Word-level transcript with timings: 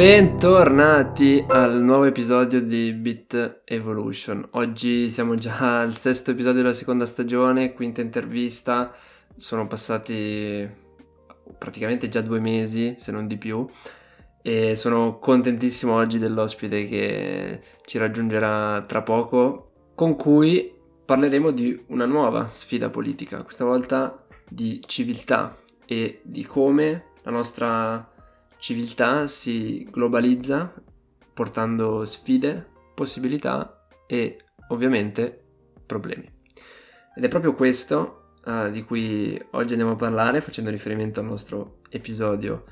Bentornati 0.00 1.44
al 1.46 1.82
nuovo 1.82 2.04
episodio 2.04 2.62
di 2.62 2.90
Bit 2.94 3.64
Evolution. 3.66 4.48
Oggi 4.52 5.10
siamo 5.10 5.34
già 5.34 5.82
al 5.82 5.94
sesto 5.94 6.30
episodio 6.30 6.62
della 6.62 6.72
seconda 6.72 7.04
stagione, 7.04 7.74
quinta 7.74 8.00
intervista. 8.00 8.94
Sono 9.36 9.66
passati 9.66 10.66
praticamente 11.58 12.08
già 12.08 12.22
due 12.22 12.40
mesi, 12.40 12.94
se 12.96 13.12
non 13.12 13.26
di 13.26 13.36
più, 13.36 13.68
e 14.40 14.74
sono 14.74 15.18
contentissimo 15.18 15.92
oggi 15.92 16.18
dell'ospite 16.18 16.88
che 16.88 17.60
ci 17.84 17.98
raggiungerà 17.98 18.82
tra 18.88 19.02
poco, 19.02 19.72
con 19.94 20.16
cui 20.16 20.74
parleremo 21.04 21.50
di 21.50 21.78
una 21.88 22.06
nuova 22.06 22.46
sfida 22.46 22.88
politica, 22.88 23.42
questa 23.42 23.66
volta 23.66 24.24
di 24.48 24.80
civiltà 24.86 25.58
e 25.84 26.22
di 26.24 26.46
come 26.46 27.08
la 27.22 27.30
nostra 27.30 28.09
civiltà 28.60 29.26
si 29.26 29.88
globalizza 29.90 30.72
portando 31.32 32.04
sfide, 32.04 32.68
possibilità 32.94 33.86
e 34.06 34.38
ovviamente 34.68 35.42
problemi. 35.86 36.30
Ed 37.16 37.24
è 37.24 37.28
proprio 37.28 37.54
questo 37.54 38.34
uh, 38.44 38.70
di 38.70 38.84
cui 38.84 39.40
oggi 39.52 39.72
andiamo 39.72 39.92
a 39.92 39.96
parlare 39.96 40.40
facendo 40.40 40.70
riferimento 40.70 41.18
al 41.18 41.26
nostro 41.26 41.78
episodio 41.88 42.64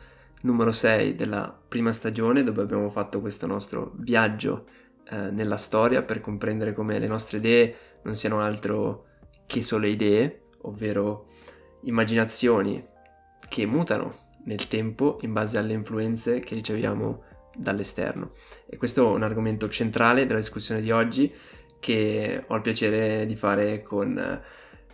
numero 0.43 0.71
6 0.71 1.15
della 1.17 1.59
prima 1.67 1.93
stagione 1.93 2.43
dove 2.45 2.63
abbiamo 2.63 2.91
fatto 2.91 3.21
questo 3.21 3.47
nostro 3.47 3.93
viaggio 3.97 4.67
uh, 5.11 5.33
nella 5.33 5.57
storia 5.57 6.03
per 6.03 6.21
comprendere 6.21 6.73
come 6.73 6.99
le 6.99 7.09
nostre 7.09 7.39
idee 7.39 7.77
non 8.03 8.15
siano 8.15 8.41
altro 8.41 9.07
che 9.47 9.63
solo 9.63 9.87
idee, 9.87 10.43
ovvero 10.63 11.27
immaginazioni 11.83 12.85
che 13.49 13.65
mutano 13.65 14.27
nel 14.45 14.69
tempo 14.69 15.19
in 15.23 15.33
base 15.33 15.59
alle 15.59 15.73
influenze 15.73 16.41
che 16.41 16.55
riceviamo 16.55 17.23
dall'esterno. 17.57 18.33
E 18.67 18.77
questo 18.77 19.07
è 19.07 19.15
un 19.15 19.23
argomento 19.23 19.69
centrale 19.69 20.27
della 20.27 20.39
discussione 20.39 20.81
di 20.81 20.91
oggi 20.91 21.33
che 21.81 22.45
ho 22.47 22.55
il 22.57 22.63
piacere 22.63 23.27
di 23.27 23.37
fare 23.37 23.83
con, 23.83 24.41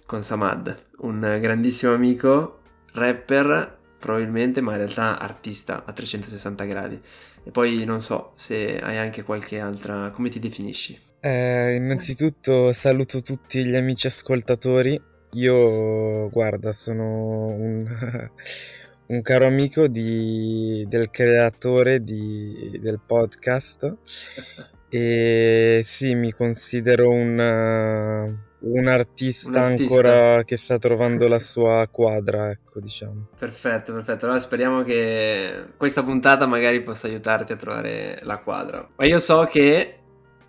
con 0.05 0.23
Samad, 0.23 0.87
un 0.99 1.39
grandissimo 1.41 1.93
amico, 1.93 2.61
rapper 2.93 3.79
probabilmente, 3.99 4.61
ma 4.61 4.73
in 4.73 4.79
realtà 4.79 5.19
artista 5.19 5.85
a 5.85 5.93
360 5.93 6.65
gradi. 6.65 7.01
E 7.43 7.51
poi 7.51 7.85
non 7.85 8.01
so 8.01 8.33
se 8.37 8.79
hai 8.79 8.99
anche 8.99 9.23
qualche 9.23 9.59
altra... 9.61 10.11
come 10.11 10.29
ti 10.29 10.39
definisci? 10.39 10.99
Eh, 11.21 11.75
innanzitutto 11.77 12.75
saluto 12.75 13.23
tutti 13.23 13.65
gli 13.65 13.75
amici 13.75 14.07
ascoltatori. 14.07 15.01
Io, 15.33 16.29
guarda, 16.29 16.73
sono 16.73 17.47
un, 17.47 17.89
un 19.07 19.21
caro 19.23 19.47
amico 19.47 19.87
di, 19.87 20.85
del 20.89 21.11
creatore 21.11 22.03
di, 22.03 22.79
del 22.81 23.01
podcast 23.05 23.97
e 24.89 25.81
sì, 25.85 26.15
mi 26.15 26.33
considero 26.33 27.11
un, 27.11 27.33
un, 27.33 27.39
artista 27.41 28.69
un, 28.69 28.87
artista 28.87 29.63
ancora 29.63 30.45
che 30.45 30.57
sta 30.57 30.79
trovando 30.79 31.27
la 31.27 31.41
sua 31.41 31.87
quadra, 31.91 32.51
ecco, 32.51 32.81
diciamo. 32.81 33.29
Perfetto, 33.37 33.93
perfetto. 33.93 34.25
Allora 34.27 34.41
speriamo 34.41 34.83
che 34.83 35.65
questa 35.77 36.03
puntata 36.03 36.47
magari 36.47 36.81
possa 36.83 37.09
aiutarti 37.09 37.53
a 37.53 37.57
trovare 37.57 38.21
la 38.23 38.39
quadra. 38.39 38.89
Ma 38.97 39.05
io 39.05 39.19
so 39.19 39.45
che 39.51 39.99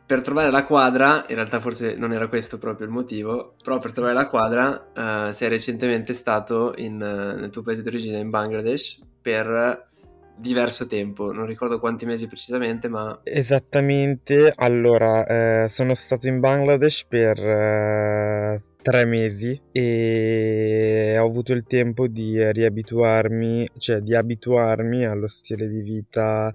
per 0.05 0.21
trovare 0.21 0.51
la 0.51 0.65
quadra, 0.65 1.25
in 1.27 1.35
realtà 1.35 1.59
forse 1.59 1.95
non 1.95 2.13
era 2.13 2.27
questo 2.27 2.57
proprio 2.57 2.85
il 2.85 2.91
motivo, 2.93 3.55
però 3.63 3.77
per 3.77 3.91
trovare 3.91 4.13
la 4.13 4.27
quadra 4.27 5.27
uh, 5.27 5.31
sei 5.31 5.49
recentemente 5.49 6.13
stato 6.13 6.73
in, 6.77 6.93
uh, 6.93 7.39
nel 7.39 7.49
tuo 7.49 7.63
paese 7.63 7.81
di 7.81 7.87
origine, 7.87 8.19
in 8.19 8.29
Bangladesh, 8.29 8.99
per 9.21 9.93
diverso 10.37 10.85
tempo, 10.85 11.31
non 11.31 11.45
ricordo 11.45 11.79
quanti 11.79 12.05
mesi 12.05 12.27
precisamente, 12.27 12.87
ma... 12.87 13.21
Esattamente, 13.23 14.51
allora, 14.55 15.25
eh, 15.25 15.69
sono 15.69 15.95
stato 15.95 16.27
in 16.27 16.39
Bangladesh 16.39 17.05
per 17.05 17.39
eh, 17.39 18.61
tre 18.81 19.05
mesi 19.05 19.59
e 19.71 21.15
ho 21.17 21.25
avuto 21.25 21.53
il 21.53 21.63
tempo 21.63 22.07
di 22.07 22.51
riabituarmi, 22.51 23.67
cioè 23.77 23.99
di 24.01 24.13
abituarmi 24.13 25.05
allo 25.05 25.27
stile 25.27 25.67
di 25.67 25.81
vita 25.81 26.53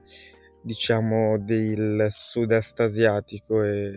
diciamo 0.62 1.38
del 1.38 2.06
sud-est 2.10 2.80
asiatico 2.80 3.62
e, 3.62 3.92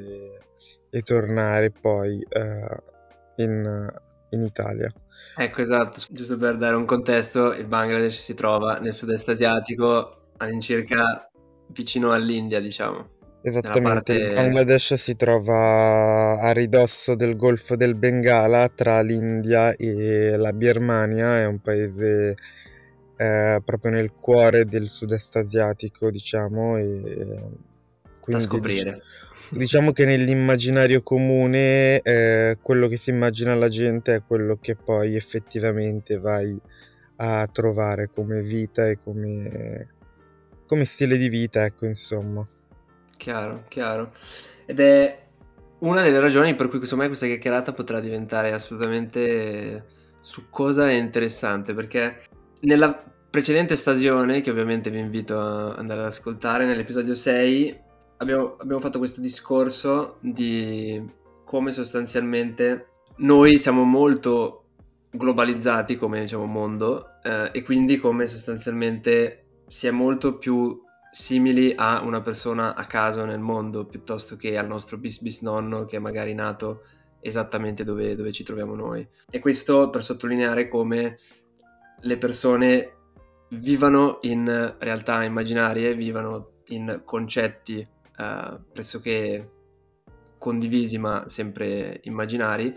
e 0.89 1.01
tornare 1.01 1.71
poi 1.71 2.15
uh, 2.15 3.41
in, 3.41 3.91
in 4.29 4.41
Italia. 4.41 4.91
Ecco, 5.35 5.61
esatto, 5.61 6.01
giusto 6.09 6.37
per 6.37 6.57
dare 6.57 6.75
un 6.75 6.85
contesto, 6.85 7.53
il 7.53 7.65
Bangladesh 7.65 8.21
si 8.21 8.33
trova 8.33 8.77
nel 8.79 8.93
sud-est 8.93 9.29
asiatico 9.29 10.31
all'incirca 10.37 11.29
vicino 11.67 12.11
all'India, 12.11 12.59
diciamo. 12.59 13.11
Esattamente, 13.41 14.13
parte... 14.13 14.13
il 14.13 14.33
Bangladesh 14.33 14.93
si 14.93 15.15
trova 15.15 16.39
a 16.39 16.51
ridosso 16.51 17.15
del 17.15 17.35
Golfo 17.35 17.75
del 17.75 17.95
Bengala 17.95 18.69
tra 18.69 19.01
l'India 19.01 19.75
e 19.75 20.37
la 20.37 20.53
Birmania, 20.53 21.39
è 21.39 21.45
un 21.45 21.59
paese 21.59 22.35
eh, 23.15 23.61
proprio 23.63 23.91
nel 23.91 24.11
cuore 24.13 24.65
del 24.65 24.87
sud-est 24.87 25.35
asiatico, 25.35 26.09
diciamo, 26.09 26.77
e 26.77 26.83
quindi 28.19 28.43
da 28.43 28.49
scoprire. 28.49 29.01
Diciamo 29.49 29.91
che 29.91 30.05
nell'immaginario 30.05 31.03
comune 31.03 31.99
eh, 32.01 32.57
quello 32.61 32.87
che 32.87 32.97
si 32.97 33.11
immagina 33.11 33.53
la 33.53 33.67
gente 33.67 34.15
è 34.15 34.23
quello 34.25 34.57
che 34.59 34.75
poi 34.75 35.15
effettivamente 35.15 36.17
vai 36.17 36.59
a 37.17 37.47
trovare 37.51 38.09
come 38.09 38.41
vita 38.41 38.87
e 38.87 38.97
come, 39.03 39.89
come 40.65 40.85
stile 40.85 41.17
di 41.17 41.29
vita, 41.29 41.65
ecco, 41.65 41.85
insomma. 41.85 42.47
Chiaro, 43.17 43.65
chiaro. 43.67 44.13
Ed 44.65 44.79
è 44.79 45.21
una 45.79 46.01
delle 46.01 46.19
ragioni 46.19 46.55
per 46.55 46.69
cui 46.69 46.79
secondo 46.79 47.03
me 47.03 47.07
questa 47.07 47.27
chiacchierata 47.27 47.73
potrà 47.73 47.99
diventare 47.99 48.53
assolutamente 48.53 49.85
succosa 50.21 50.89
e 50.89 50.95
interessante, 50.95 51.73
perché 51.73 52.17
nella 52.63 52.93
precedente 53.29 53.75
stagione, 53.75 54.41
che 54.41 54.51
ovviamente 54.51 54.89
vi 54.89 54.99
invito 54.99 55.39
a 55.39 55.73
andare 55.75 56.01
ad 56.01 56.07
ascoltare, 56.07 56.65
nell'episodio 56.65 57.15
6 57.15 57.81
abbiamo, 58.17 58.55
abbiamo 58.57 58.81
fatto 58.81 58.99
questo 58.99 59.21
discorso 59.21 60.17
di 60.19 61.21
come 61.43 61.71
sostanzialmente 61.71 62.87
noi 63.17 63.57
siamo 63.57 63.83
molto 63.83 64.59
globalizzati 65.11 65.97
come 65.97 66.21
diciamo 66.21 66.45
mondo 66.45 67.21
eh, 67.21 67.51
e 67.53 67.61
quindi 67.61 67.97
come 67.97 68.25
sostanzialmente 68.25 69.45
si 69.67 69.85
è 69.85 69.91
molto 69.91 70.37
più 70.37 70.81
simili 71.11 71.73
a 71.75 72.01
una 72.01 72.21
persona 72.21 72.73
a 72.73 72.85
caso 72.85 73.23
nel 73.23 73.39
mondo 73.39 73.85
piuttosto 73.85 74.35
che 74.35 74.57
al 74.57 74.65
nostro 74.65 74.97
bis 74.97 75.21
bis 75.21 75.41
nonno 75.41 75.85
che 75.85 75.97
è 75.97 75.99
magari 75.99 76.33
nato 76.33 76.81
esattamente 77.19 77.83
dove, 77.83 78.15
dove 78.15 78.31
ci 78.31 78.43
troviamo 78.43 78.75
noi. 78.75 79.07
E 79.29 79.39
questo 79.39 79.89
per 79.89 80.03
sottolineare 80.03 80.67
come 80.67 81.17
le 82.03 82.17
persone 82.17 82.91
vivano 83.49 84.19
in 84.21 84.75
realtà 84.79 85.23
immaginarie, 85.23 85.95
vivano 85.95 86.61
in 86.67 87.01
concetti 87.03 87.79
eh, 87.79 88.59
pressoché 88.71 89.51
condivisi 90.37 90.97
ma 90.97 91.27
sempre 91.27 91.99
immaginari 92.03 92.75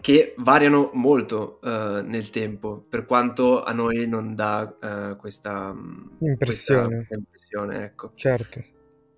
che 0.00 0.34
variano 0.38 0.90
molto 0.94 1.58
uh, 1.60 1.68
nel 2.04 2.30
tempo, 2.30 2.86
per 2.88 3.04
quanto 3.04 3.64
a 3.64 3.72
noi 3.72 4.06
non 4.06 4.36
dà 4.36 4.62
uh, 4.62 5.16
questa 5.16 5.74
impressione. 6.20 6.94
Questa 6.98 7.14
impressione 7.16 7.84
ecco. 7.84 8.12
Certo. 8.14 8.64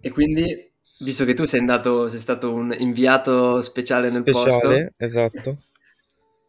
E 0.00 0.10
quindi, 0.10 0.72
visto 1.00 1.26
che 1.26 1.34
tu 1.34 1.44
sei, 1.44 1.60
andato, 1.60 2.08
sei 2.08 2.18
stato 2.18 2.54
un 2.54 2.74
inviato 2.76 3.60
speciale 3.60 4.10
nel 4.10 4.22
speciale, 4.26 4.68
posto, 4.68 4.94
esatto 4.96 5.58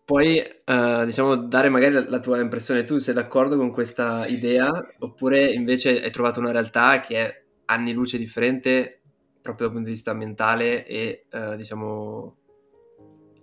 puoi 0.03 0.39
uh, 0.65 1.06
diciamo 1.06 1.36
dare 1.36 1.69
magari 1.69 1.94
la, 1.94 2.09
la, 2.09 2.19
tua 2.19 2.39
impressione 2.39 2.83
tu 2.83 2.98
sei 2.98 3.13
d'accordo 3.13 3.57
con 3.57 3.71
questa 3.71 4.25
idea 4.27 4.69
oppure 5.00 5.51
invece 5.51 6.01
hai 6.01 6.12
trovato 6.12 6.39
una 6.39 6.51
realtà 6.51 7.00
che 7.00 7.18
è 7.18 7.44
anni 7.65 7.94
luce 7.94 8.18
differente 8.18 9.01
proprio 9.42 9.68
dal 9.68 9.75
punto 9.75 9.89
di 9.89 9.95
vista 9.95 10.13
mentale 10.13 10.86
e 10.86 11.25
uh, 11.31 11.56
diciamo 11.56 12.38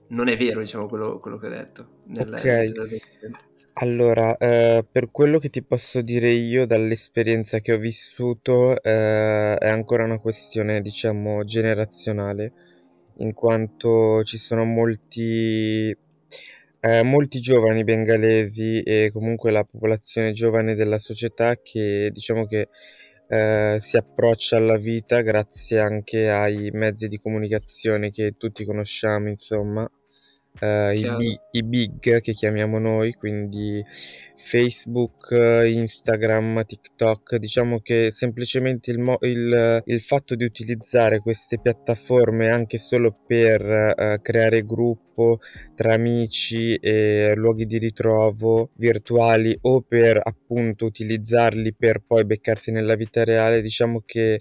non 0.08 0.28
è 0.28 0.37
vero 0.37 0.60
diciamo 0.60 0.87
quello, 0.87 1.19
quello 1.20 1.38
che 1.38 1.46
ho 1.46 1.50
detto 1.50 1.88
nel, 2.06 2.32
ok. 2.32 3.31
allora 3.75 4.37
eh, 4.37 4.84
per 4.90 5.11
quello 5.11 5.38
che 5.38 5.50
ti 5.50 5.62
posso 5.62 6.00
dire 6.00 6.31
io 6.31 6.66
dall'esperienza 6.66 7.61
che 7.61 7.72
ho 7.72 7.78
vissuto 7.78 8.81
eh, 8.82 9.56
è 9.56 9.69
ancora 9.69 10.04
una 10.04 10.19
questione 10.19 10.81
diciamo 10.81 11.44
generazionale 11.44 12.52
in 13.19 13.34
quanto 13.34 14.22
ci 14.22 14.38
sono 14.38 14.64
molti 14.64 15.94
eh, 16.80 17.02
molti 17.02 17.40
giovani 17.40 17.84
bengalesi 17.84 18.80
e 18.82 19.10
comunque 19.12 19.50
la 19.50 19.64
popolazione 19.64 20.32
giovane 20.32 20.75
della 20.75 20.98
società 20.98 21.56
che 21.60 22.10
diciamo 22.12 22.46
che 22.46 22.69
eh, 23.28 23.76
si 23.80 23.96
approccia 23.96 24.56
alla 24.56 24.76
vita 24.78 25.20
grazie 25.20 25.80
anche 25.80 26.30
ai 26.30 26.70
mezzi 26.72 27.08
di 27.08 27.19
comunicazione 27.19 28.10
che 28.10 28.34
tutti 28.38 28.64
conosciamo, 28.64 29.28
insomma, 29.28 29.88
uh, 30.60 30.90
i, 30.92 31.14
bi- 31.16 31.40
i, 31.52 31.62
big 31.62 32.20
che 32.20 32.32
chiamiamo 32.32 32.78
noi, 32.78 33.12
quindi 33.12 33.84
Facebook, 34.36 35.30
Instagram, 35.30 36.64
TikTok. 36.64 37.36
Diciamo 37.36 37.80
che 37.80 38.10
semplicemente 38.12 38.90
il, 38.90 38.98
mo- 38.98 39.18
il, 39.20 39.82
il 39.84 40.00
fatto 40.00 40.34
di 40.34 40.44
utilizzare 40.44 41.20
queste 41.20 41.60
piattaforme 41.60 42.48
anche 42.48 42.78
solo 42.78 43.16
per 43.26 43.62
uh, 43.62 44.20
creare 44.20 44.62
gruppo 44.64 45.38
tra 45.74 45.94
amici 45.94 46.76
e 46.76 47.32
luoghi 47.34 47.66
di 47.66 47.78
ritrovo 47.78 48.70
virtuali 48.76 49.56
o 49.62 49.80
per 49.80 50.20
appunto 50.22 50.84
utilizzarli 50.84 51.74
per 51.74 52.04
poi 52.06 52.24
beccarsi 52.24 52.70
nella 52.70 52.94
vita 52.94 53.24
reale, 53.24 53.60
diciamo 53.60 54.02
che 54.06 54.40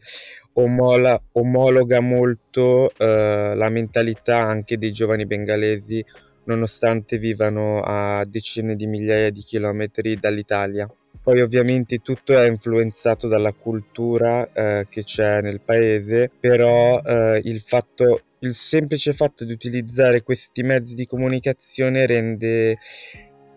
omola- 0.58 1.22
omologa 1.34 2.00
molto 2.00 2.92
eh, 2.98 3.54
la 3.56 3.70
mentalità 3.70 4.40
anche 4.40 4.78
dei 4.78 4.92
giovani 4.92 5.26
bengalesi, 5.26 6.04
nonostante 6.46 7.18
vivano 7.18 7.82
a 7.82 8.26
decine 8.26 8.76
di 8.76 8.88
migliaia 8.88 9.30
di 9.30 9.42
chilometri 9.42 10.18
dall'Italia. 10.18 10.90
Poi 11.22 11.42
ovviamente 11.42 12.00
tutto 12.00 12.40
è 12.40 12.48
influenzato 12.48 13.28
dalla 13.28 13.52
cultura 13.52 14.50
eh, 14.54 14.88
che 14.90 15.04
c'è 15.04 15.42
nel 15.42 15.60
paese, 15.62 16.32
però 16.40 17.02
eh, 17.02 17.42
il, 17.44 17.60
fatto, 17.60 18.22
il 18.40 18.54
semplice 18.54 19.12
fatto 19.12 19.44
di 19.44 19.52
utilizzare 19.52 20.24
questi 20.24 20.64
mezzi 20.64 20.96
di 20.96 21.06
comunicazione 21.06 22.06
rende 22.06 22.78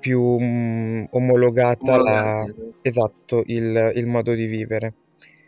più 0.01 0.21
um, 0.21 1.07
omologata 1.11 2.03
la, 2.03 2.45
esatto, 2.83 3.45
il, 3.47 3.93
il 3.95 4.07
modo 4.07 4.35
di 4.35 4.47
vivere. 4.47 4.95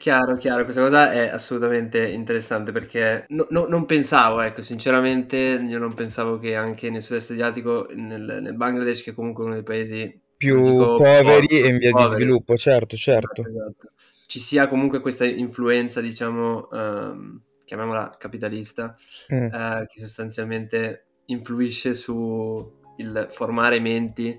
Chiaro, 0.03 0.37
chiaro, 0.37 0.65
questa 0.65 0.83
cosa 0.83 1.13
è 1.13 1.29
assolutamente 1.29 2.05
interessante 2.09 2.73
perché 2.73 3.25
no, 3.29 3.47
no, 3.51 3.67
non 3.69 3.87
pensavo, 3.87 4.41
ecco, 4.41 4.61
sinceramente 4.61 5.37
io 5.37 5.79
non 5.79 5.95
pensavo 5.95 6.41
che 6.41 6.57
anche 6.57 6.91
nel 6.91 7.03
sud-est 7.03 7.31
asiatico, 7.31 7.87
nel, 7.95 8.41
nel 8.43 8.57
Bangladesh, 8.57 9.05
che 9.05 9.13
è 9.13 9.15
comunque 9.15 9.45
uno 9.45 9.53
dei 9.53 9.63
paesi 9.63 10.21
più 10.37 10.61
poveri 10.97 11.47
po- 11.47 11.55
e 11.55 11.69
in 11.69 11.79
via 11.79 11.93
poveri. 11.93 12.09
di 12.09 12.15
sviluppo, 12.17 12.57
certo, 12.57 12.97
certo. 12.97 13.43
Esatto, 13.43 13.49
esatto. 13.49 13.93
Ci 14.27 14.41
sia 14.41 14.67
comunque 14.67 14.99
questa 14.99 15.25
influenza, 15.25 16.01
diciamo, 16.01 16.67
um, 16.73 17.41
chiamiamola 17.65 18.17
capitalista, 18.19 18.97
mm. 19.33 19.45
uh, 19.45 19.87
che 19.87 20.01
sostanzialmente 20.01 21.07
influisce 21.27 21.95
su 21.95 22.81
il 22.97 23.29
formare 23.31 23.79
menti 23.79 24.37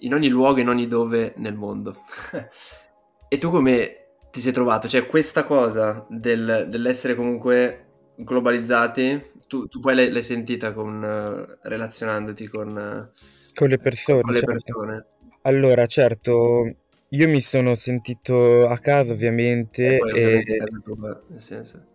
in 0.00 0.12
ogni 0.12 0.28
luogo, 0.28 0.58
in 0.58 0.68
ogni 0.68 0.88
dove 0.88 1.34
nel 1.36 1.54
mondo. 1.54 2.00
e 3.28 3.38
tu 3.38 3.50
come 3.50 3.98
ti 4.34 4.40
sei 4.40 4.50
trovato? 4.50 4.88
Cioè, 4.88 5.06
questa 5.06 5.44
cosa 5.44 6.04
del, 6.08 6.66
dell'essere 6.68 7.14
comunque 7.14 7.84
globalizzati, 8.16 9.30
tu, 9.46 9.68
tu 9.68 9.78
poi 9.78 9.94
l'hai, 9.94 10.10
l'hai 10.10 10.22
sentita 10.22 10.72
con, 10.72 11.00
uh, 11.00 11.56
relazionandoti 11.62 12.48
con, 12.48 12.68
uh, 12.68 13.20
con 13.54 13.68
le 13.68 13.78
persone. 13.78 14.22
Con 14.22 14.32
le 14.32 14.38
certo. 14.40 14.52
persone. 14.52 15.06
Allora, 15.42 15.86
certo, 15.86 16.74
io 17.10 17.28
mi 17.28 17.40
sono 17.40 17.76
sentito 17.76 18.66
a 18.66 18.76
casa 18.78 19.12
ovviamente 19.12 19.98
e, 19.98 20.42
e 20.44 20.62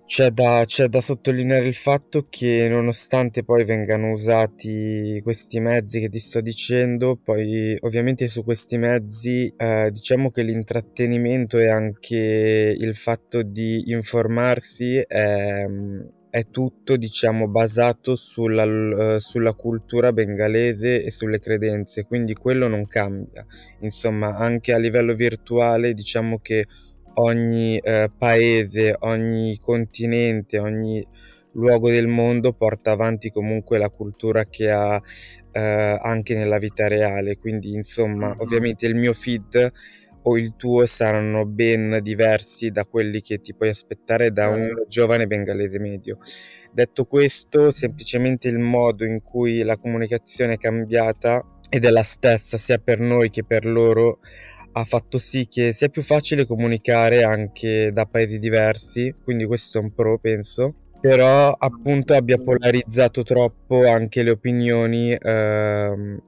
c'è, 0.09 0.31
da, 0.31 0.63
c'è 0.65 0.87
da 0.87 1.01
sottolineare 1.01 1.67
il 1.67 1.75
fatto 1.75 2.25
che 2.31 2.67
nonostante 2.67 3.43
poi 3.43 3.63
vengano 3.63 4.11
usati 4.11 5.19
questi 5.21 5.59
mezzi 5.59 5.99
che 5.99 6.09
ti 6.09 6.17
sto 6.17 6.41
dicendo, 6.41 7.15
poi 7.15 7.77
ovviamente 7.81 8.27
su 8.27 8.43
questi 8.43 8.79
mezzi 8.79 9.53
eh, 9.55 9.91
diciamo 9.91 10.31
che 10.31 10.41
l'intrattenimento 10.41 11.59
e 11.59 11.69
anche 11.69 12.75
il 12.75 12.95
fatto 12.95 13.43
di 13.43 13.91
informarsi 13.91 14.97
è 14.97 15.67
è 16.31 16.45
tutto, 16.51 16.95
diciamo, 16.95 17.47
basato 17.47 18.15
sulla, 18.15 18.63
uh, 18.63 19.17
sulla, 19.17 19.53
cultura 19.53 20.13
bengalese 20.13 21.03
e 21.03 21.09
sulle 21.09 21.39
credenze, 21.39 22.05
quindi 22.05 22.35
quello 22.35 22.67
non 22.67 22.85
cambia. 22.85 23.43
Insomma, 23.79 24.37
anche 24.37 24.71
a 24.71 24.77
livello 24.77 25.15
virtuale, 25.15 25.95
diciamo 25.95 26.37
che 26.37 26.67
ogni 27.19 27.79
uh, 27.81 28.11
paese, 28.17 28.95
ogni 28.99 29.57
continente, 29.57 30.59
ogni 30.59 31.05
luogo 31.53 31.89
del 31.89 32.07
mondo 32.07 32.53
porta 32.53 32.91
avanti 32.91 33.31
comunque 33.31 33.77
la 33.77 33.89
cultura 33.89 34.45
che 34.45 34.69
ha 34.69 34.95
uh, 34.95 34.99
anche 35.51 36.35
nella 36.35 36.57
vita 36.57 36.87
reale. 36.87 37.37
Quindi, 37.37 37.73
insomma, 37.73 38.29
mm-hmm. 38.29 38.39
ovviamente 38.39 38.85
il 38.85 38.95
mio 38.95 39.13
feed 39.13 39.71
o 40.21 40.37
il 40.37 40.55
tuo 40.57 40.85
saranno 40.85 41.45
ben 41.45 41.99
diversi 42.01 42.71
da 42.71 42.85
quelli 42.85 43.21
che 43.21 43.39
ti 43.39 43.55
puoi 43.55 43.69
aspettare 43.69 44.31
da 44.31 44.49
un 44.49 44.83
giovane 44.87 45.27
bengalese 45.27 45.79
medio. 45.79 46.19
Detto 46.71 47.05
questo, 47.05 47.71
semplicemente 47.71 48.47
il 48.49 48.59
modo 48.59 49.05
in 49.05 49.21
cui 49.21 49.63
la 49.63 49.77
comunicazione 49.77 50.53
è 50.53 50.57
cambiata 50.57 51.43
ed 51.69 51.85
è 51.85 51.89
la 51.89 52.03
stessa 52.03 52.57
sia 52.57 52.79
per 52.79 52.99
noi 52.99 53.29
che 53.29 53.45
per 53.45 53.65
loro 53.65 54.19
ha 54.73 54.83
fatto 54.83 55.17
sì 55.17 55.47
che 55.47 55.73
sia 55.73 55.89
più 55.89 56.01
facile 56.01 56.45
comunicare 56.45 57.23
anche 57.23 57.89
da 57.91 58.05
paesi 58.05 58.39
diversi, 58.39 59.13
quindi 59.23 59.45
questo 59.45 59.79
è 59.79 59.81
un 59.81 59.93
pro, 59.93 60.17
penso. 60.19 60.75
Però 61.01 61.51
appunto 61.51 62.13
abbia 62.13 62.37
polarizzato 62.37 63.23
troppo 63.23 63.87
anche 63.89 64.21
le 64.21 64.31
opinioni 64.31 65.15
ehm, 65.17 66.19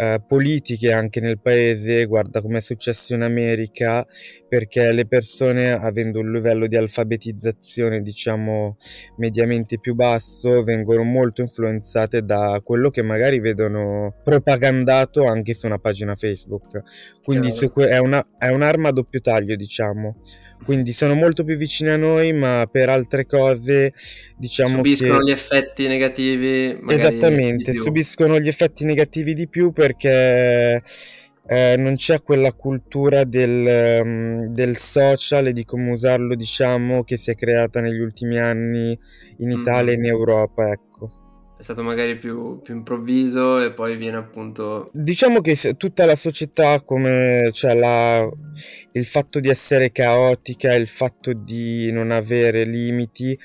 eh, 0.00 0.22
politiche 0.24 0.92
anche 0.92 1.18
nel 1.18 1.40
paese, 1.40 2.04
guarda 2.04 2.40
come 2.40 2.58
è 2.58 2.60
successo 2.60 3.14
in 3.14 3.22
America, 3.22 4.06
perché 4.48 4.92
le 4.92 5.06
persone 5.06 5.72
avendo 5.72 6.20
un 6.20 6.30
livello 6.30 6.68
di 6.68 6.76
alfabetizzazione 6.76 8.00
diciamo 8.00 8.76
mediamente 9.16 9.80
più 9.80 9.96
basso 9.96 10.62
vengono 10.62 11.02
molto 11.02 11.42
influenzate 11.42 12.22
da 12.22 12.60
quello 12.62 12.90
che 12.90 13.02
magari 13.02 13.40
vedono 13.40 14.14
propagandato 14.22 15.26
anche 15.26 15.52
su 15.52 15.66
una 15.66 15.78
pagina 15.78 16.14
Facebook. 16.14 16.80
Quindi 17.24 17.50
su 17.50 17.68
que- 17.68 17.88
è, 17.88 17.98
una, 17.98 18.24
è 18.38 18.50
un'arma 18.50 18.90
a 18.90 18.92
doppio 18.92 19.20
taglio 19.20 19.56
diciamo 19.56 20.20
quindi 20.64 20.92
sono 20.92 21.14
molto 21.14 21.44
più 21.44 21.56
vicini 21.56 21.90
a 21.90 21.96
noi, 21.96 22.32
ma 22.32 22.68
per 22.70 22.88
altre 22.88 23.24
cose 23.24 23.94
diciamo 24.36 24.76
subiscono 24.76 25.18
che... 25.18 25.24
gli 25.24 25.30
effetti 25.30 25.86
negativi. 25.86 26.78
Esattamente, 26.88 27.72
subiscono 27.72 28.38
gli 28.38 28.48
effetti 28.48 28.84
negativi 28.84 29.34
di 29.34 29.48
più 29.48 29.72
perché 29.88 30.82
eh, 31.46 31.76
non 31.78 31.94
c'è 31.94 32.22
quella 32.22 32.52
cultura 32.52 33.24
del, 33.24 34.02
um, 34.04 34.46
del, 34.48 34.76
social 34.76 35.46
e 35.46 35.52
di 35.52 35.64
come 35.64 35.92
usarlo, 35.92 36.34
diciamo, 36.34 37.04
che 37.04 37.16
si 37.16 37.30
è 37.30 37.34
creata 37.34 37.80
negli 37.80 38.00
ultimi 38.00 38.38
anni 38.38 38.98
in 39.38 39.50
Italia 39.50 39.92
mm-hmm. 39.92 40.04
e 40.04 40.08
in 40.08 40.14
Europa, 40.14 40.70
ecco 40.70 41.12
è 41.58 41.64
stato 41.64 41.82
magari 41.82 42.16
più, 42.18 42.60
più, 42.62 42.76
improvviso 42.76 43.60
e 43.60 43.72
poi 43.72 43.96
viene 43.96 44.16
appunto... 44.16 44.90
Diciamo 44.92 45.40
che 45.40 45.56
tutta 45.76 46.06
la 46.06 46.14
società 46.14 46.80
come 46.82 47.50
cioè 47.52 47.74
la, 47.74 48.24
il 48.92 49.04
fatto 49.04 49.40
di 49.40 49.48
essere 49.48 49.90
caotica, 49.90 50.72
il 50.72 50.86
fatto 50.86 51.32
di 51.32 51.90
non 51.90 52.12
avere 52.12 52.62
limiti, 52.62 53.36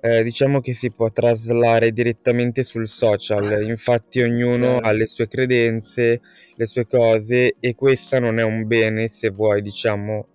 eh, 0.00 0.22
diciamo 0.22 0.60
che 0.60 0.74
si 0.74 0.90
può 0.90 1.10
traslare 1.10 1.92
direttamente 1.92 2.62
sul 2.62 2.88
social, 2.88 3.62
infatti 3.62 4.20
ognuno 4.22 4.78
ha 4.78 4.92
le 4.92 5.06
sue 5.06 5.28
credenze, 5.28 6.20
le 6.54 6.66
sue 6.66 6.86
cose 6.86 7.56
e 7.60 7.74
questa 7.74 8.18
non 8.18 8.38
è 8.38 8.42
un 8.42 8.66
bene 8.66 9.08
se 9.08 9.30
vuoi 9.30 9.62
diciamo... 9.62 10.26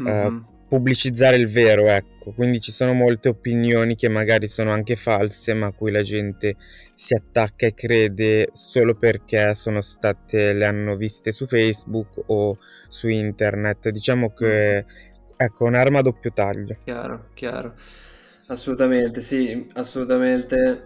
Mm-hmm. 0.00 0.08
Eh, 0.08 0.52
pubblicizzare 0.74 1.36
il 1.36 1.48
vero, 1.48 1.88
ecco. 1.88 2.32
Quindi 2.32 2.60
ci 2.60 2.72
sono 2.72 2.94
molte 2.94 3.28
opinioni 3.28 3.94
che 3.94 4.08
magari 4.08 4.48
sono 4.48 4.72
anche 4.72 4.96
false, 4.96 5.54
ma 5.54 5.66
a 5.66 5.72
cui 5.72 5.92
la 5.92 6.02
gente 6.02 6.56
si 6.94 7.14
attacca 7.14 7.66
e 7.66 7.74
crede 7.74 8.48
solo 8.52 8.94
perché 8.96 9.54
sono 9.54 9.80
state, 9.80 10.52
le 10.52 10.66
hanno 10.66 10.96
viste 10.96 11.30
su 11.30 11.46
Facebook 11.46 12.22
o 12.26 12.58
su 12.88 13.08
internet. 13.08 13.90
Diciamo 13.90 14.32
che 14.32 14.84
ecco, 15.36 15.64
un'arma 15.64 16.00
a 16.00 16.02
doppio 16.02 16.32
taglio. 16.32 16.76
Chiaro, 16.82 17.28
chiaro. 17.34 17.74
Assolutamente, 18.46 19.20
sì, 19.20 19.66
assolutamente 19.74 20.84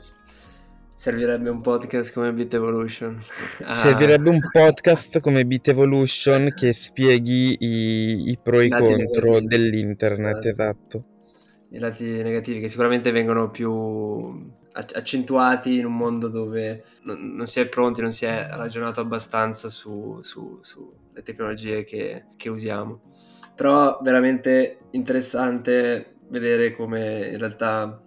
Servirebbe 0.98 1.48
un 1.48 1.60
podcast 1.60 2.12
come 2.12 2.32
Beat 2.32 2.54
Evolution. 2.54 3.16
Ah. 3.62 3.72
Servirebbe 3.72 4.30
un 4.30 4.40
podcast 4.50 5.20
come 5.20 5.46
Beat 5.46 5.68
Evolution 5.68 6.52
che 6.56 6.72
spieghi 6.72 7.56
i, 7.60 8.30
i 8.30 8.38
pro 8.42 8.58
e 8.58 8.64
i 8.64 8.68
contro 8.68 9.34
negativi. 9.34 9.46
dell'internet, 9.46 10.44
esatto. 10.44 10.48
esatto. 10.48 11.04
I 11.68 11.78
lati 11.78 12.04
negativi 12.04 12.58
che 12.58 12.68
sicuramente 12.68 13.12
vengono 13.12 13.48
più 13.48 14.50
accentuati 14.72 15.78
in 15.78 15.86
un 15.86 15.96
mondo 15.96 16.26
dove 16.26 16.82
non, 17.02 17.32
non 17.36 17.46
si 17.46 17.60
è 17.60 17.68
pronti, 17.68 18.00
non 18.00 18.10
si 18.10 18.24
è 18.24 18.48
ragionato 18.50 19.00
abbastanza 19.00 19.68
sulle 19.68 20.24
su, 20.24 20.58
su 20.62 20.92
tecnologie 21.22 21.84
che, 21.84 22.24
che 22.36 22.48
usiamo. 22.48 23.02
Però 23.54 24.00
veramente 24.02 24.78
interessante 24.90 26.17
vedere 26.30 26.74
come 26.74 27.28
in 27.28 27.38
realtà 27.38 28.00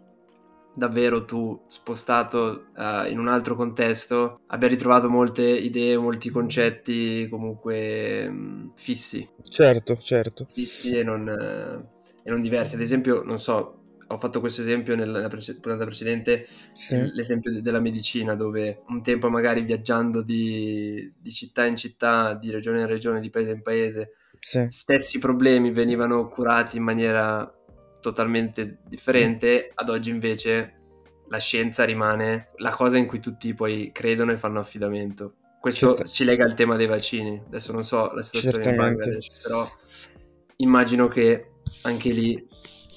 davvero 0.73 1.25
tu, 1.25 1.63
spostato 1.67 2.67
uh, 2.75 3.09
in 3.09 3.19
un 3.19 3.27
altro 3.27 3.55
contesto, 3.55 4.41
abbia 4.47 4.67
ritrovato 4.67 5.09
molte 5.09 5.43
idee, 5.43 5.97
molti 5.97 6.29
concetti 6.29 7.27
comunque 7.29 8.27
um, 8.27 8.71
fissi. 8.75 9.27
Certo, 9.41 9.97
certo. 9.97 10.47
Fissi 10.51 10.97
e 10.97 11.03
non, 11.03 11.27
uh, 11.27 12.21
e 12.23 12.29
non, 12.29 12.41
diversi. 12.41 12.75
Ad 12.75 12.81
esempio, 12.81 13.21
non 13.23 13.37
so, 13.37 13.79
ho 14.07 14.17
fatto 14.17 14.39
questo 14.39 14.61
esempio 14.61 14.95
nella 14.95 15.27
prece- 15.27 15.59
puntata 15.59 15.85
precedente, 15.85 16.47
Sì, 16.71 17.11
l'esempio 17.13 17.51
de- 17.51 17.61
della 17.61 17.79
medicina, 17.79 18.35
dove 18.35 18.83
un 18.87 19.03
tempo 19.03 19.29
magari 19.29 19.63
viaggiando 19.63 20.21
di, 20.21 21.13
di 21.17 21.31
città 21.31 21.65
in 21.65 21.75
città, 21.75 22.33
di 22.33 22.49
regione 22.49 22.81
in 22.81 22.87
regione, 22.87 23.19
di 23.19 23.29
paese 23.29 23.51
in 23.51 23.61
paese, 23.61 24.13
sì, 24.39 24.65
stessi 24.69 25.19
problemi 25.19 25.71
venivano 25.71 26.27
curati 26.27 26.77
in 26.77 26.83
maniera 26.83 27.53
totalmente 28.01 28.79
differente, 28.85 29.71
ad 29.73 29.89
oggi 29.89 30.09
invece 30.09 30.79
la 31.29 31.37
scienza 31.37 31.85
rimane 31.85 32.49
la 32.57 32.71
cosa 32.71 32.97
in 32.97 33.07
cui 33.07 33.21
tutti 33.21 33.53
poi 33.53 33.91
credono 33.93 34.33
e 34.33 34.37
fanno 34.37 34.59
affidamento. 34.59 35.35
Questo 35.61 35.95
certa- 35.95 36.05
ci 36.05 36.25
lega 36.25 36.43
al 36.43 36.55
tema 36.55 36.75
dei 36.75 36.87
vaccini. 36.87 37.41
Adesso 37.45 37.71
non 37.71 37.85
so 37.85 38.11
la 38.13 38.21
situazione 38.21 38.71
in. 38.71 38.75
Bangladesh, 38.75 39.41
però 39.41 39.65
immagino 40.57 41.07
che 41.07 41.51
anche 41.83 42.09
lì 42.09 42.47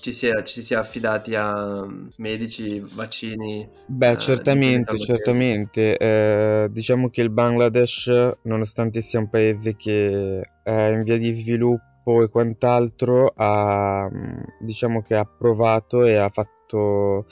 ci 0.00 0.12
sia, 0.12 0.42
ci 0.42 0.62
sia 0.62 0.80
affidati 0.80 1.34
a 1.34 1.86
medici, 2.16 2.82
vaccini. 2.94 3.68
Beh, 3.86 4.10
eh, 4.10 4.18
certamente, 4.18 4.94
di 4.94 5.00
certamente. 5.00 5.96
Eh, 5.96 6.68
diciamo 6.70 7.08
che 7.08 7.22
il 7.22 7.30
Bangladesh, 7.30 8.32
nonostante 8.42 9.00
sia 9.00 9.20
un 9.20 9.30
paese 9.30 9.76
che 9.76 10.40
è 10.62 10.88
in 10.88 11.02
via 11.04 11.16
di 11.16 11.30
sviluppo 11.30 11.93
e 12.22 12.28
quant'altro, 12.28 13.32
ha, 13.34 14.08
mm, 14.12 14.40
diciamo 14.60 15.02
che 15.02 15.14
ha 15.14 15.24
provato 15.24 16.04
e 16.04 16.16
ha 16.16 16.28
fatto, 16.28 17.26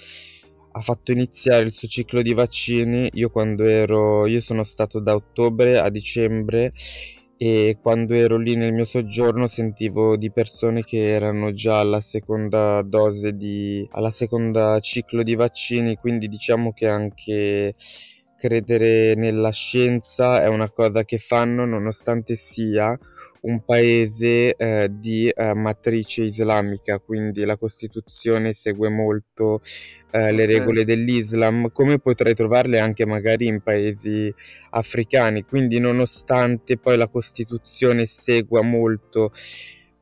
ha 0.73 0.81
fatto 0.81 1.13
iniziare 1.13 1.65
il 1.65 1.73
suo 1.73 1.89
ciclo 1.89 2.23
di 2.23 2.33
vaccini. 2.35 3.09
Io 3.15 3.31
quando 3.31 3.65
ero, 3.65 4.27
io 4.27 4.41
sono 4.41 4.63
stato 4.65 5.01
da 5.01 5.15
ottobre 5.15 5.79
a 5.79 5.91
dicembre 5.91 6.73
e 7.37 7.79
quando 7.83 8.15
ero 8.15 8.37
lì 8.39 8.55
nel 8.55 8.73
mio 8.73 8.85
soggiorno 8.85 9.49
sentivo 9.49 10.17
di 10.17 10.31
persone 10.31 10.85
che 10.85 11.09
erano 11.11 11.51
già 11.51 11.81
alla 11.81 12.01
seconda 12.01 12.83
dose 12.83 13.35
di, 13.37 13.85
alla 13.91 14.13
seconda 14.13 14.79
ciclo 14.79 15.25
di 15.25 15.35
vaccini, 15.35 15.97
quindi 15.97 16.29
diciamo 16.29 16.73
che 16.73 16.89
anche 16.89 17.75
credere 18.43 19.15
nella 19.15 19.53
scienza 19.53 20.43
è 20.43 20.49
una 20.49 20.69
cosa 20.69 21.05
che 21.05 21.17
fanno 21.17 21.65
nonostante 21.65 22.35
sia 22.35 22.99
un 23.43 23.65
paese 23.65 24.57
eh, 24.57 24.89
di 24.91 25.29
eh, 25.29 25.55
matrice 25.55 26.25
islamica, 26.25 26.99
quindi 26.99 27.45
la 27.45 27.57
Costituzione 27.57 28.53
segue 28.53 28.89
molto 28.89 29.61
eh, 30.11 30.33
le 30.33 30.45
regole 30.47 30.85
dell'Islam, 30.85 31.71
come 31.71 32.01
potrai 32.01 32.35
trovarle 32.35 32.81
anche 32.81 33.07
magari 33.07 33.47
in 33.47 33.61
paesi 33.61 34.33
africani. 34.71 35.45
Quindi, 35.45 35.79
nonostante 35.79 36.79
poi 36.79 36.97
la 36.97 37.09
Costituzione 37.09 38.07
segua 38.07 38.63
molto 38.63 39.31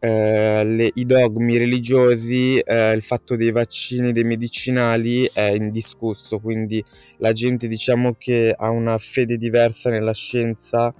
eh, 0.00 0.64
le- 0.64 0.90
i 0.95 1.07
dogmi 1.07 1.57
religiosi, 1.59 2.59
eh, 2.59 2.92
il 2.92 3.02
fatto 3.02 3.37
dei 3.37 3.52
vaccini, 3.52 4.12
dei 4.12 4.25
medicinali 4.25 5.30
è 5.33 5.50
indiscusso. 5.52 6.40
Quindi 6.40 6.83
la 7.19 7.33
gente 7.33 7.69
diciamo 7.69 8.14
che 8.19 8.54
ha 8.57 8.71
una 8.71 8.99
fede 8.99 9.37
diversa 9.37 9.90
nella 9.90 10.14
scienza 10.14 10.92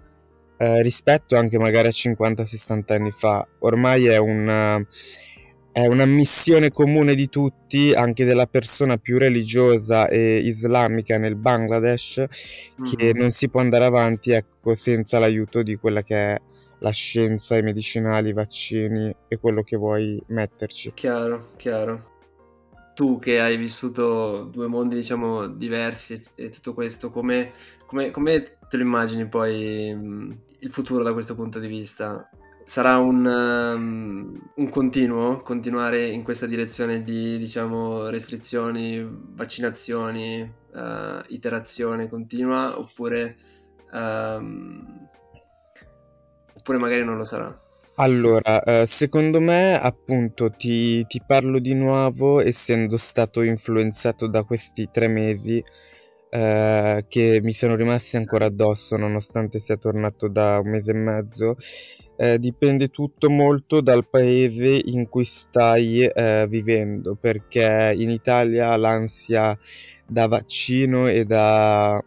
eh, 0.59 0.83
rispetto 0.83 1.37
anche 1.37 1.59
magari 1.59 1.89
a 1.89 1.93
50-60 1.93 2.95
anni 2.95 3.11
fa. 3.11 3.47
Ormai 3.61 4.07
è 4.07 4.19
una, 4.19 4.79
è 5.73 5.87
una 5.87 6.05
missione 6.05 6.71
comune 6.71 7.15
di 7.15 7.29
tutti, 7.29 7.93
anche 7.95 8.25
della 8.25 8.47
persona 8.47 8.97
più 8.99 9.19
religiosa 9.19 10.09
e 10.09 10.39
islamica 10.39 11.17
nel 11.17 11.37
Bangladesh, 11.37 12.25
che 12.83 13.13
Mhm. 13.15 13.19
non 13.19 13.31
si 13.31 13.49
può 13.49 13.61
andare 13.61 13.85
avanti, 13.85 14.33
ecco, 14.33 14.75
senza 14.75 15.19
l'aiuto 15.19 15.63
di 15.63 15.77
quella 15.77 16.03
che 16.03 16.17
è 16.17 16.37
la 16.81 16.91
scienza, 16.91 17.57
i 17.57 17.63
medicinali, 17.63 18.31
i 18.31 18.35
vaccini 18.35 19.15
e 19.29 19.39
quello 19.39 19.63
che 19.63 19.77
vuoi 19.77 20.23
metterci. 20.29 20.93
Chiaro, 20.95 21.53
chiaro. 21.57 22.09
Tu 22.95 23.19
che 23.19 23.41
hai 23.41 23.57
vissuto 23.57 24.49
due 24.51 24.67
mondi, 24.67 24.95
diciamo, 24.95 25.47
diversi 25.47 26.15
e, 26.15 26.23
e 26.35 26.51
tutto 26.51 26.75
questo, 26.75 27.11
come, 27.11 27.53
come- 27.87 28.11
come 28.11 28.59
te 28.69 28.77
lo 28.77 28.83
immagini 28.83 29.27
poi 29.27 29.95
mh, 29.95 30.39
il 30.61 30.71
futuro 30.71 31.03
da 31.03 31.13
questo 31.13 31.35
punto 31.35 31.59
di 31.59 31.69
vista? 31.69 32.29
Sarà 32.65 32.99
un, 32.99 33.25
um, 33.25 34.51
un 34.55 34.69
continuo, 34.69 35.41
continuare 35.41 36.07
in 36.09 36.23
questa 36.23 36.47
direzione 36.47 37.03
di, 37.03 37.37
diciamo, 37.39 38.09
restrizioni, 38.11 39.05
vaccinazioni, 39.33 40.41
eh, 40.73 41.23
iterazione 41.29 42.09
continua, 42.09 42.79
oppure, 42.79 43.37
ehm, 43.93 45.00
oppure 46.61 46.79
magari 46.79 47.05
non 47.05 47.17
lo 47.17 47.25
sarà? 47.25 47.59
Allora, 47.97 48.63
eh, 48.63 48.87
secondo 48.87 49.41
me, 49.41 49.79
appunto, 49.79 50.51
ti, 50.51 51.05
ti 51.07 51.21
parlo 51.27 51.59
di 51.59 51.75
nuovo, 51.75 52.41
essendo 52.41 52.97
stato 52.97 53.43
influenzato 53.43 54.27
da 54.27 54.43
questi 54.45 54.89
tre 54.91 55.07
mesi, 55.07 55.63
eh, 56.31 57.05
che 57.09 57.41
mi 57.43 57.53
sono 57.53 57.75
rimasti 57.75 58.17
ancora 58.17 58.47
addosso, 58.47 58.97
nonostante 58.97 59.59
sia 59.59 59.77
tornato 59.77 60.29
da 60.29 60.61
un 60.61 60.71
mese 60.71 60.93
e 60.93 60.95
mezzo. 60.95 61.57
Eh, 62.17 62.39
dipende 62.39 62.89
tutto 62.89 63.29
molto 63.29 63.81
dal 63.83 64.09
paese 64.09 64.81
in 64.83 65.09
cui 65.09 65.25
stai, 65.25 66.03
eh, 66.03 66.47
vivendo, 66.49 67.17
perché 67.21 67.93
in 67.97 68.09
Italia 68.11 68.77
l'ansia 68.77 69.59
da 70.07 70.27
vaccino 70.27 71.07
e 71.07 71.25
da 71.25 72.03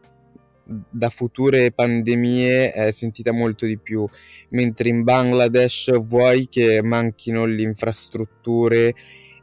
da 0.66 1.10
future 1.10 1.72
pandemie 1.72 2.72
è 2.72 2.92
sentita 2.92 3.32
molto 3.32 3.66
di 3.66 3.78
più, 3.78 4.08
mentre 4.50 4.90
in 4.90 5.04
Bangladesh 5.04 5.92
vuoi 6.06 6.48
che 6.50 6.82
manchino 6.82 7.46
le 7.46 7.62
infrastrutture 7.62 8.94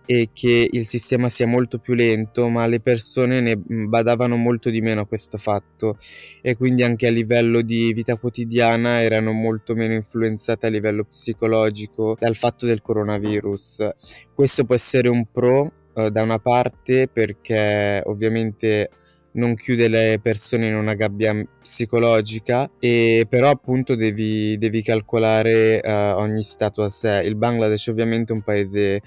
e 0.07 0.31
che 0.33 0.69
il 0.73 0.89
sistema 0.89 1.29
sia 1.29 1.47
molto 1.47 1.79
più 1.79 1.95
lento, 1.95 2.49
ma 2.49 2.67
le 2.67 2.81
persone 2.81 3.41
ne 3.41 3.57
badavano 3.57 4.37
molto 4.37 4.69
di 4.69 4.81
meno 4.81 5.03
a 5.03 5.07
questo 5.07 5.39
fatto 5.39 5.97
e 6.43 6.57
quindi 6.57 6.83
anche 6.83 7.07
a 7.07 7.11
livello 7.11 7.61
di 7.61 7.93
vita 7.93 8.17
quotidiana 8.17 9.01
erano 9.01 9.31
molto 9.31 9.77
meno 9.77 9.95
influenzate 9.95 10.67
a 10.67 10.69
livello 10.71 11.05
psicologico 11.05 12.17
dal 12.19 12.35
fatto 12.35 12.67
del 12.67 12.81
coronavirus. 12.81 13.89
Questo 14.35 14.65
può 14.65 14.75
essere 14.75 15.09
un 15.09 15.27
pro 15.31 15.71
eh, 15.95 16.11
da 16.11 16.23
una 16.23 16.41
parte 16.41 17.07
perché 17.07 18.03
ovviamente 18.05 18.91
non 19.33 19.55
chiude 19.55 19.89
le 19.89 20.19
persone 20.21 20.67
in 20.67 20.75
una 20.75 20.95
gabbia 20.95 21.35
psicologica 21.61 22.71
e 22.79 23.27
però 23.29 23.51
appunto 23.51 23.95
devi, 23.95 24.59
devi 24.59 24.83
calcolare 24.83 25.81
uh, 25.85 26.19
ogni 26.19 26.43
stato 26.43 26.83
a 26.83 26.89
sé. 26.89 27.23
Il 27.25 27.37
Bangladesh 27.37 27.89
ovviamente 27.89 28.33
è 28.33 28.37
un 28.37 28.43
paese 28.43 29.01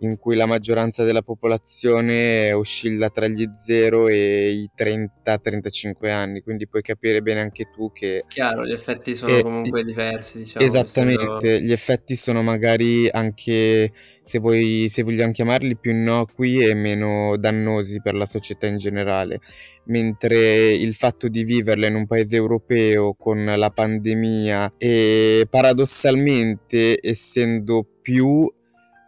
in 0.00 0.18
cui 0.18 0.36
la 0.36 0.46
maggioranza 0.46 1.04
della 1.04 1.22
popolazione 1.22 2.52
oscilla 2.52 3.10
tra 3.10 3.26
gli 3.26 3.48
0 3.52 4.08
e 4.08 4.50
i 4.50 4.70
30-35 4.76 6.10
anni, 6.10 6.40
quindi 6.40 6.66
puoi 6.68 6.82
capire 6.82 7.20
bene 7.20 7.40
anche 7.40 7.68
tu 7.70 7.90
che... 7.92 8.24
Chiaro, 8.28 8.64
gli 8.64 8.72
effetti 8.72 9.14
sono 9.14 9.36
e, 9.36 9.42
comunque 9.42 9.84
diversi, 9.84 10.38
diciamo, 10.38 10.64
Esattamente, 10.64 11.48
essendo... 11.48 11.66
gli 11.66 11.72
effetti 11.72 12.16
sono 12.16 12.42
magari 12.42 13.08
anche, 13.10 13.92
se, 14.22 14.38
vuoi, 14.38 14.86
se 14.88 15.02
vogliamo 15.02 15.32
chiamarli, 15.32 15.76
più 15.76 15.92
innocui 15.92 16.64
e 16.64 16.74
meno 16.74 17.36
dannosi 17.36 18.00
per 18.00 18.14
la 18.14 18.26
società 18.26 18.66
in 18.66 18.76
generale, 18.76 19.40
mentre 19.84 20.72
il 20.72 20.94
fatto 20.94 21.28
di 21.28 21.44
viverla 21.44 21.86
in 21.86 21.94
un 21.94 22.06
paese 22.06 22.36
europeo 22.36 23.14
con 23.14 23.44
la 23.44 23.70
pandemia 23.70 24.74
e 24.78 25.46
paradossalmente 25.48 26.98
essendo 27.02 27.86
più 28.00 28.50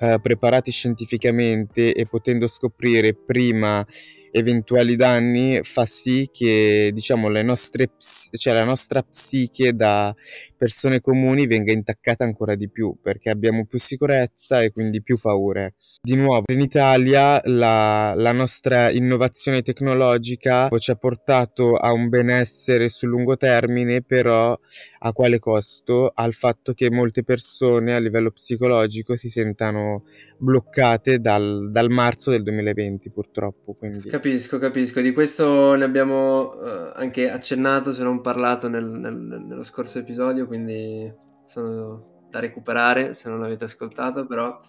eh, 0.03 0.19
preparati 0.21 0.73
scientificamente 0.73 1.95
e 1.95 2.07
potendo 2.07 2.49
scoprire 2.49 3.15
prima 3.15 3.87
eventuali 4.33 4.97
danni 4.97 5.61
fa 5.63 5.87
sì 5.87 6.29
che 6.33 6.91
diciamo 6.93 7.29
le 7.29 7.43
nostre 7.43 7.91
cioè 8.33 8.53
la 8.53 8.65
nostra 8.65 9.03
psiche 9.03 9.75
da 9.75 10.13
persone 10.63 11.01
comuni 11.01 11.49
venga 11.49 11.73
intaccata 11.73 12.23
ancora 12.23 12.55
di 12.55 12.71
più 12.71 12.97
perché 13.03 13.31
abbiamo 13.31 13.67
più 13.67 13.81
sicurezza 13.81 14.63
e 14.63 14.71
quindi 14.71 15.03
più 15.03 15.19
paure. 15.19 15.75
Di 16.01 16.15
nuovo 16.15 16.45
in 16.53 16.61
Italia 16.61 17.41
la, 17.47 18.15
la 18.17 18.31
nostra 18.31 18.89
innovazione 18.93 19.63
tecnologica 19.63 20.69
ci 20.79 20.93
ha 20.93 20.95
portato 20.95 21.75
a 21.75 21.91
un 21.91 22.09
benessere 22.09 22.89
sul 22.91 23.09
lungo 23.09 23.37
termine 23.37 24.03
però 24.03 24.57
a 25.01 25.13
quale 25.13 25.41
costo? 25.41 26.13
Al 26.15 26.33
fatto 26.33 26.75
che 26.75 26.93
molte 26.93 27.25
persone 27.25 27.93
a 27.97 27.99
livello 27.99 28.31
psicologico 28.31 29.17
si 29.17 29.31
sentano 29.31 30.05
bloccate 30.39 31.19
dal, 31.19 31.71
dal 31.73 31.91
marzo 31.91 32.31
del 32.31 32.45
2020 32.45 33.11
purtroppo 33.11 33.75
quindi. 33.75 34.11
Capisco, 34.11 34.61
capisco. 34.61 35.01
Di 35.01 35.13
questo 35.13 35.75
ne 35.75 35.83
abbiamo 35.83 36.55
eh, 36.63 36.93
anche 36.95 37.29
accennato, 37.29 37.91
se 37.91 38.05
non 38.05 38.21
parlato 38.21 38.69
nel, 38.69 38.89
nel, 38.89 39.17
nello 39.17 39.65
scorso 39.65 39.99
episodio, 39.99 40.47
quindi 40.53 41.11
sono 41.45 42.27
da 42.29 42.39
recuperare 42.39 43.15
se 43.15 43.31
non 43.31 43.41
l'avete 43.41 43.65
ascoltato, 43.65 44.27
però 44.27 44.61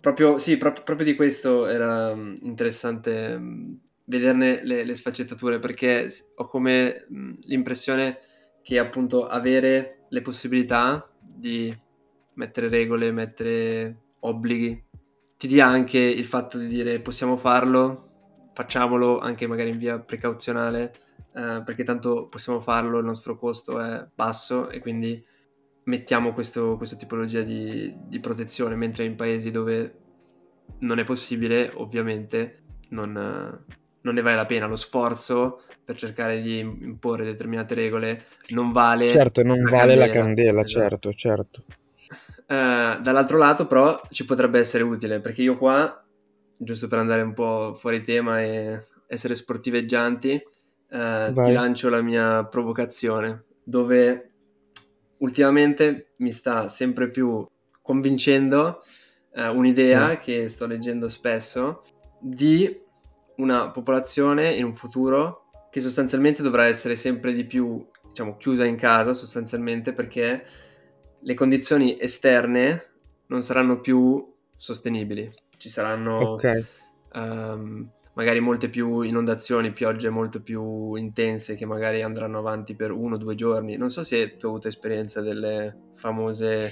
proprio, 0.00 0.38
sì, 0.38 0.56
proprio, 0.56 0.82
proprio 0.82 1.06
di 1.06 1.14
questo 1.14 1.66
era 1.66 2.12
um, 2.12 2.32
interessante 2.40 3.34
um, 3.38 3.78
vederne 4.04 4.64
le, 4.64 4.82
le, 4.82 4.94
sfaccettature, 4.94 5.58
perché 5.58 6.08
ho 6.36 6.46
come 6.46 7.04
um, 7.10 7.36
l'impressione 7.42 8.18
che 8.62 8.78
appunto 8.78 9.26
avere 9.26 10.06
le 10.08 10.22
possibilità 10.22 11.06
di 11.20 11.74
mettere 12.34 12.70
regole, 12.70 13.12
mettere 13.12 14.14
obblighi 14.20 14.84
ti 15.36 15.48
dia 15.48 15.66
anche 15.66 15.98
il 15.98 16.24
fatto 16.24 16.56
di 16.56 16.66
dire 16.66 17.00
possiamo 17.00 17.36
farlo, 17.36 18.52
facciamolo 18.54 19.18
anche 19.18 19.46
magari 19.46 19.68
in 19.68 19.76
via 19.76 19.98
precauzionale, 19.98 20.94
eh, 21.36 21.62
perché 21.62 21.82
tanto 21.82 22.28
possiamo 22.28 22.60
farlo, 22.60 22.98
il 22.98 23.04
nostro 23.04 23.36
costo 23.36 23.78
è 23.78 24.06
basso 24.14 24.70
e 24.70 24.80
quindi 24.80 25.22
mettiamo 25.84 26.32
questo, 26.32 26.78
questa 26.78 26.96
tipologia 26.96 27.42
di, 27.42 27.94
di 28.08 28.20
protezione, 28.20 28.74
mentre 28.74 29.04
in 29.04 29.16
paesi 29.16 29.50
dove 29.50 29.98
non 30.80 30.98
è 30.98 31.04
possibile, 31.04 31.70
ovviamente 31.74 32.62
non, 32.90 33.12
non, 33.12 34.14
ne 34.14 34.22
vale 34.22 34.36
la 34.36 34.46
pena. 34.46 34.66
Lo 34.66 34.76
sforzo 34.76 35.60
per 35.84 35.96
cercare 35.96 36.40
di 36.40 36.58
imporre 36.58 37.26
determinate 37.26 37.74
regole 37.74 38.24
non 38.48 38.72
vale. 38.72 39.06
Certo, 39.06 39.42
non 39.42 39.60
la 39.60 39.70
vale 39.70 39.94
candela, 39.94 40.06
la 40.06 40.12
candela, 40.12 40.60
esatto. 40.62 41.12
certo, 41.12 41.12
certo. 41.12 41.64
Uh, 42.48 43.02
dall'altro 43.02 43.36
lato, 43.36 43.66
però, 43.66 44.00
ci 44.08 44.24
potrebbe 44.24 44.58
essere 44.58 44.84
utile 44.84 45.20
perché 45.20 45.42
io 45.42 45.58
qua, 45.58 46.02
giusto 46.56 46.88
per 46.88 46.98
andare 46.98 47.20
un 47.20 47.34
po' 47.34 47.74
fuori 47.78 48.00
tema 48.00 48.40
e 48.40 48.86
essere 49.06 49.34
sportiveggianti, 49.34 50.42
uh, 50.90 51.32
ti 51.32 51.52
lancio 51.52 51.88
la 51.88 52.02
mia 52.02 52.44
provocazione 52.44 53.44
dove 53.62 54.32
ultimamente 55.18 56.14
mi 56.18 56.32
sta 56.32 56.68
sempre 56.68 57.08
più 57.08 57.46
convincendo 57.82 58.80
uh, 59.34 59.56
un'idea 59.56 60.12
sì. 60.12 60.18
che 60.18 60.48
sto 60.48 60.66
leggendo 60.66 61.08
spesso 61.08 61.82
di 62.20 62.84
una 63.36 63.70
popolazione 63.70 64.54
in 64.54 64.64
un 64.64 64.74
futuro 64.74 65.50
che 65.70 65.80
sostanzialmente 65.80 66.42
dovrà 66.42 66.66
essere 66.66 66.94
sempre 66.96 67.32
di 67.32 67.44
più 67.44 67.84
diciamo 68.08 68.36
chiusa 68.36 68.64
in 68.64 68.76
casa 68.76 69.12
sostanzialmente 69.12 69.92
perché 69.92 70.44
le 71.20 71.34
condizioni 71.34 72.00
esterne 72.00 72.92
non 73.26 73.42
saranno 73.42 73.80
più 73.80 74.34
sostenibili 74.56 75.28
ci 75.58 75.68
saranno 75.68 76.32
okay. 76.32 76.64
um, 77.14 77.90
magari 78.16 78.40
molte 78.40 78.68
più 78.68 79.02
inondazioni, 79.02 79.72
piogge 79.72 80.08
molto 80.08 80.40
più 80.42 80.94
intense 80.94 81.54
che 81.54 81.66
magari 81.66 82.02
andranno 82.02 82.38
avanti 82.38 82.74
per 82.74 82.90
uno 82.90 83.14
o 83.14 83.18
due 83.18 83.34
giorni. 83.34 83.76
Non 83.76 83.90
so 83.90 84.02
se 84.02 84.36
tu 84.36 84.46
hai 84.46 84.52
avuto 84.52 84.68
esperienza 84.68 85.20
delle 85.20 85.90
famose... 85.94 86.70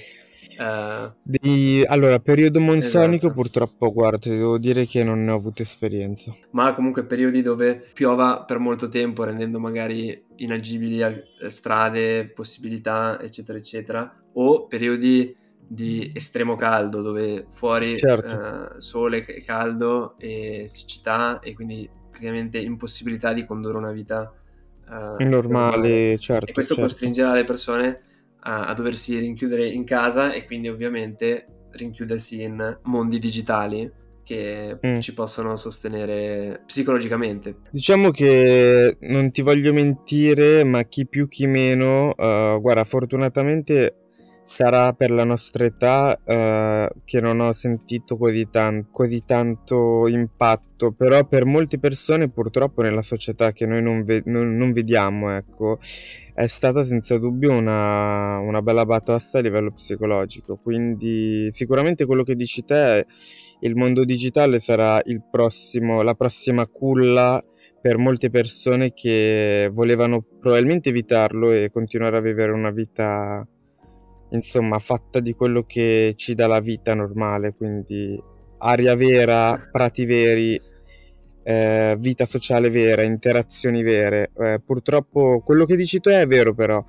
Uh... 0.59 1.11
Di... 1.21 1.83
Allora, 1.85 2.19
periodo 2.19 2.59
monsonico 2.59 3.27
esatto. 3.27 3.33
purtroppo, 3.33 3.93
guarda, 3.93 4.29
devo 4.29 4.57
dire 4.57 4.85
che 4.85 5.03
non 5.03 5.23
ne 5.23 5.31
ho 5.31 5.35
avuto 5.35 5.61
esperienza. 5.61 6.35
Ma 6.51 6.73
comunque 6.73 7.05
periodi 7.05 7.43
dove 7.43 7.89
piova 7.93 8.43
per 8.43 8.57
molto 8.57 8.89
tempo, 8.89 9.23
rendendo 9.23 9.59
magari 9.59 10.25
inagibili 10.37 10.99
strade, 11.47 12.27
possibilità, 12.27 13.19
eccetera, 13.21 13.57
eccetera. 13.57 14.23
O 14.33 14.65
periodi 14.65 15.35
di 15.67 16.11
estremo 16.13 16.55
caldo 16.55 17.01
dove 17.01 17.47
fuori 17.49 17.97
certo. 17.97 18.75
eh, 18.75 18.81
sole 18.81 19.21
caldo 19.45 20.15
e 20.17 20.65
siccità 20.67 21.39
e 21.39 21.53
quindi 21.53 21.89
praticamente 22.09 22.59
impossibilità 22.59 23.33
di 23.33 23.45
condurre 23.45 23.77
una 23.77 23.91
vita 23.91 24.31
eh, 25.19 25.23
normale, 25.25 26.17
certo. 26.17 26.49
E 26.49 26.53
questo 26.53 26.75
certo. 26.75 26.89
costringerà 26.89 27.33
le 27.33 27.43
persone 27.43 28.01
a, 28.41 28.67
a, 28.67 28.73
doversi 28.73 29.17
rinchiudere 29.17 29.67
in 29.67 29.83
casa 29.83 30.31
e 30.31 30.45
quindi 30.45 30.69
ovviamente 30.69 31.47
rinchiudersi 31.71 32.41
in 32.43 32.79
mondi 32.83 33.19
digitali 33.19 33.91
che 34.23 34.79
mm. 34.85 34.99
ci 34.99 35.13
possono 35.13 35.55
sostenere 35.55 36.61
psicologicamente. 36.65 37.57
Diciamo 37.69 38.11
che 38.11 38.97
non 39.01 39.31
ti 39.31 39.41
voglio 39.41 39.73
mentire, 39.73 40.63
ma 40.63 40.83
chi 40.83 41.07
più 41.07 41.27
chi 41.27 41.45
meno, 41.47 42.09
uh, 42.09 42.59
guarda, 42.59 42.83
fortunatamente 42.83 44.04
sarà 44.45 44.93
per 44.93 45.09
la 45.09 45.23
nostra 45.23 45.65
età 45.65 46.21
eh, 46.23 46.87
che 47.03 47.19
non 47.19 47.39
ho 47.39 47.51
sentito 47.53 48.15
così, 48.15 48.47
tan- 48.51 48.91
così, 48.91 49.23
tanto 49.25 50.07
impatto, 50.07 50.91
però 50.91 51.25
per 51.25 51.45
molte 51.45 51.79
persone 51.79 52.29
purtroppo 52.29 52.83
nella 52.83 53.01
società 53.01 53.51
che 53.53 53.65
noi 53.65 53.81
non, 53.81 54.03
ve- 54.03 54.21
non, 54.25 54.55
non 54.55 54.71
vediamo, 54.71 55.31
ecco, 55.31 55.79
è 56.35 56.45
stata 56.45 56.83
senza 56.83 57.17
dubbio 57.17 57.53
una, 57.53 58.37
una, 58.37 58.61
bella 58.61 58.85
batosta 58.85 59.39
a 59.39 59.41
livello 59.41 59.71
psicologico, 59.71 60.57
quindi 60.57 61.47
sicuramente 61.49 62.05
quello 62.05 62.21
che 62.21 62.35
dici 62.35 62.63
te, 62.63 63.07
il 63.61 63.75
mondo 63.75 64.05
digitale 64.05 64.59
sarà 64.59 65.01
il 65.05 65.23
prossimo, 65.27 66.03
la 66.03 66.13
prossima 66.13 66.67
culla 66.67 67.43
per 67.81 67.97
molte 67.97 68.29
persone 68.29 68.93
che 68.93 69.71
volevano 69.73 70.23
probabilmente 70.39 70.89
evitarlo 70.89 71.51
e 71.51 71.71
continuare 71.71 72.17
a 72.17 72.21
vivere 72.21 72.51
una 72.51 72.69
vita 72.69 73.47
insomma 74.35 74.79
fatta 74.79 75.19
di 75.19 75.33
quello 75.33 75.63
che 75.63 76.13
ci 76.15 76.35
dà 76.35 76.47
la 76.47 76.59
vita 76.59 76.93
normale, 76.93 77.53
quindi 77.53 78.21
aria 78.59 78.95
vera, 78.95 79.69
prati 79.71 80.05
veri, 80.05 80.59
eh, 81.43 81.95
vita 81.99 82.25
sociale 82.25 82.69
vera, 82.69 83.03
interazioni 83.03 83.83
vere. 83.83 84.31
Eh, 84.37 84.61
purtroppo 84.65 85.41
quello 85.43 85.65
che 85.65 85.75
dici 85.75 85.99
tu 85.99 86.09
è 86.09 86.25
vero 86.25 86.53
però. 86.53 86.83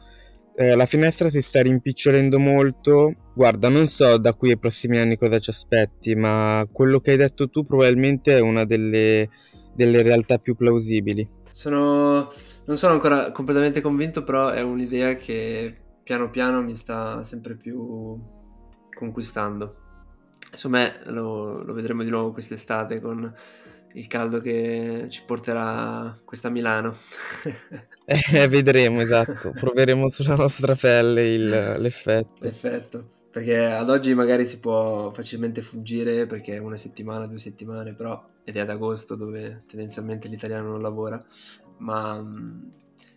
Eh, 0.58 0.74
la 0.74 0.86
finestra 0.86 1.28
si 1.28 1.42
sta 1.42 1.60
rimpicciolendo 1.60 2.38
molto. 2.38 3.14
Guarda, 3.34 3.68
non 3.68 3.86
so 3.86 4.16
da 4.16 4.32
qui 4.32 4.50
ai 4.50 4.58
prossimi 4.58 4.96
anni 4.96 5.16
cosa 5.16 5.38
ci 5.38 5.50
aspetti, 5.50 6.14
ma 6.14 6.66
quello 6.72 7.00
che 7.00 7.10
hai 7.10 7.18
detto 7.18 7.50
tu 7.50 7.62
probabilmente 7.62 8.36
è 8.36 8.40
una 8.40 8.64
delle, 8.64 9.28
delle 9.74 10.02
realtà 10.02 10.38
più 10.38 10.56
plausibili. 10.56 11.28
Sono, 11.52 12.30
non 12.64 12.76
sono 12.76 12.94
ancora 12.94 13.30
completamente 13.32 13.82
convinto, 13.82 14.24
però 14.24 14.48
è 14.48 14.62
un'idea 14.62 15.16
che 15.16 15.74
piano 16.06 16.30
piano 16.30 16.62
mi 16.62 16.76
sta 16.76 17.24
sempre 17.24 17.56
più 17.56 18.16
conquistando. 18.94 19.74
Insomma, 20.52 20.88
lo, 21.06 21.64
lo 21.64 21.72
vedremo 21.72 22.04
di 22.04 22.10
nuovo 22.10 22.30
quest'estate 22.30 23.00
con 23.00 23.34
il 23.94 24.06
caldo 24.06 24.38
che 24.38 25.06
ci 25.08 25.22
porterà 25.26 26.16
questa 26.24 26.48
Milano. 26.48 26.94
eh, 28.06 28.46
vedremo, 28.46 29.00
esatto. 29.00 29.50
Proveremo 29.50 30.08
sulla 30.08 30.36
nostra 30.36 30.76
pelle 30.76 31.34
il, 31.34 31.74
l'effetto. 31.78 32.44
L'effetto. 32.44 33.10
Perché 33.32 33.64
ad 33.64 33.90
oggi 33.90 34.14
magari 34.14 34.46
si 34.46 34.60
può 34.60 35.10
facilmente 35.10 35.60
fuggire 35.60 36.26
perché 36.26 36.54
è 36.54 36.58
una 36.58 36.76
settimana, 36.76 37.26
due 37.26 37.40
settimane, 37.40 37.94
però 37.94 38.24
ed 38.44 38.56
è 38.56 38.60
ad 38.60 38.70
agosto 38.70 39.16
dove 39.16 39.64
tendenzialmente 39.66 40.28
l'italiano 40.28 40.70
non 40.70 40.80
lavora, 40.80 41.20
ma 41.78 42.24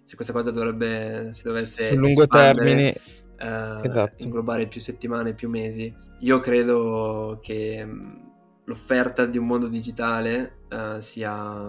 se 0.09 0.15
questa 0.15 0.33
cosa 0.33 0.49
dovrebbe, 0.49 1.27
si 1.33 1.43
dovesse 1.43 1.83
sul 1.83 1.99
lungo 1.99 2.25
termine 2.25 2.95
eh, 3.37 3.79
esatto. 3.83 4.23
inglobare 4.23 4.65
più 4.65 4.81
settimane, 4.81 5.35
più 5.35 5.49
mesi, 5.49 5.95
io 6.21 6.39
credo 6.39 7.37
che 7.43 7.85
mm, 7.85 8.15
l'offerta 8.63 9.27
di 9.27 9.37
un 9.37 9.45
mondo 9.45 9.67
digitale 9.67 10.61
eh, 10.67 10.99
sia 10.99 11.63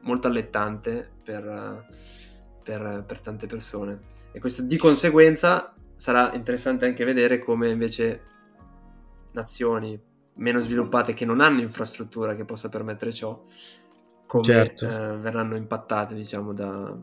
molto 0.00 0.26
allettante 0.26 1.08
per, 1.22 1.86
per, 2.64 3.04
per 3.06 3.18
tante 3.20 3.46
persone 3.46 4.00
e 4.32 4.40
questo 4.40 4.62
di 4.62 4.76
conseguenza 4.76 5.72
sarà 5.94 6.34
interessante 6.34 6.84
anche 6.86 7.04
vedere 7.04 7.38
come 7.38 7.70
invece 7.70 8.22
nazioni 9.34 9.96
meno 10.34 10.58
sviluppate 10.58 11.14
che 11.14 11.24
non 11.24 11.40
hanno 11.40 11.60
infrastruttura 11.60 12.34
che 12.34 12.44
possa 12.44 12.68
permettere 12.68 13.12
ciò 13.12 13.40
come 14.26 14.42
certo. 14.42 14.88
eh, 14.88 15.16
verranno 15.18 15.54
impattate 15.54 16.14
diciamo 16.16 16.52
da, 16.52 16.98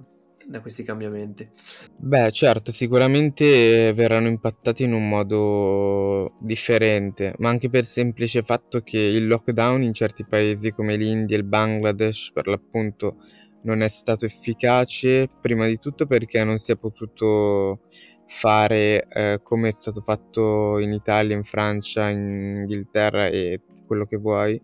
da 0.47 0.61
questi 0.61 0.83
cambiamenti? 0.83 1.49
Beh, 1.97 2.31
certo, 2.31 2.71
sicuramente 2.71 3.93
verranno 3.93 4.27
impattati 4.27 4.83
in 4.83 4.93
un 4.93 5.07
modo 5.07 6.35
differente, 6.39 7.33
ma 7.37 7.49
anche 7.49 7.69
per 7.69 7.81
il 7.81 7.87
semplice 7.87 8.41
fatto 8.41 8.81
che 8.81 8.99
il 8.99 9.27
lockdown 9.27 9.83
in 9.83 9.93
certi 9.93 10.25
paesi 10.25 10.71
come 10.71 10.95
l'India 10.95 11.35
e 11.35 11.39
il 11.39 11.45
Bangladesh, 11.45 12.31
per 12.31 12.47
l'appunto, 12.47 13.17
non 13.63 13.81
è 13.81 13.89
stato 13.89 14.25
efficace, 14.25 15.29
prima 15.41 15.67
di 15.67 15.77
tutto 15.77 16.05
perché 16.05 16.43
non 16.43 16.57
si 16.57 16.71
è 16.71 16.77
potuto 16.77 17.81
fare 18.25 19.07
eh, 19.09 19.39
come 19.43 19.69
è 19.69 19.71
stato 19.71 20.01
fatto 20.01 20.79
in 20.79 20.93
Italia, 20.93 21.35
in 21.35 21.43
Francia, 21.43 22.09
in 22.09 22.59
Inghilterra 22.61 23.27
e 23.27 23.59
quello 23.85 24.05
che 24.05 24.17
vuoi 24.17 24.61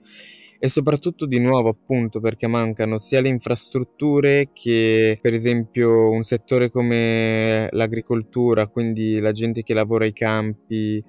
e 0.66 0.68
soprattutto 0.68 1.28
di 1.28 1.40
nuovo 1.40 1.70
appunto 1.70 2.20
perché 2.20 2.48
mancano 2.48 2.98
sia 2.98 3.22
le 3.22 3.28
infrastrutture 3.30 4.50
che 4.52 5.16
per 5.22 5.36
esempio 5.36 6.10
un 6.10 6.24
settore 6.24 6.72
come 6.72 7.68
l'agricoltura, 7.70 8.66
quindi 8.66 9.20
la 9.20 9.32
gente 9.32 9.62
che 9.62 9.76
lavora 9.76 10.06
ai 10.06 10.14
campi 10.14 11.04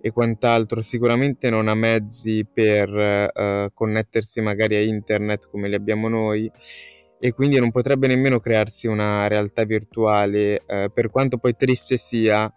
e 0.00 0.10
quant'altro 0.12 0.80
sicuramente 0.80 1.50
non 1.50 1.68
ha 1.68 1.74
mezzi 1.74 2.46
per 2.50 2.88
uh, 2.88 3.70
connettersi 3.74 4.40
magari 4.40 4.76
a 4.76 4.80
internet 4.80 5.46
come 5.50 5.68
li 5.68 5.74
abbiamo 5.74 6.08
noi. 6.08 6.50
E 7.20 7.32
quindi 7.34 7.60
non 7.60 7.70
potrebbe 7.70 8.06
nemmeno 8.06 8.40
crearsi 8.40 8.86
una 8.86 9.28
realtà 9.28 9.64
virtuale 9.64 10.62
uh, 10.66 10.90
per 10.90 11.10
quanto 11.10 11.36
poi 11.36 11.54
triste 11.54 11.98
sia 11.98 12.50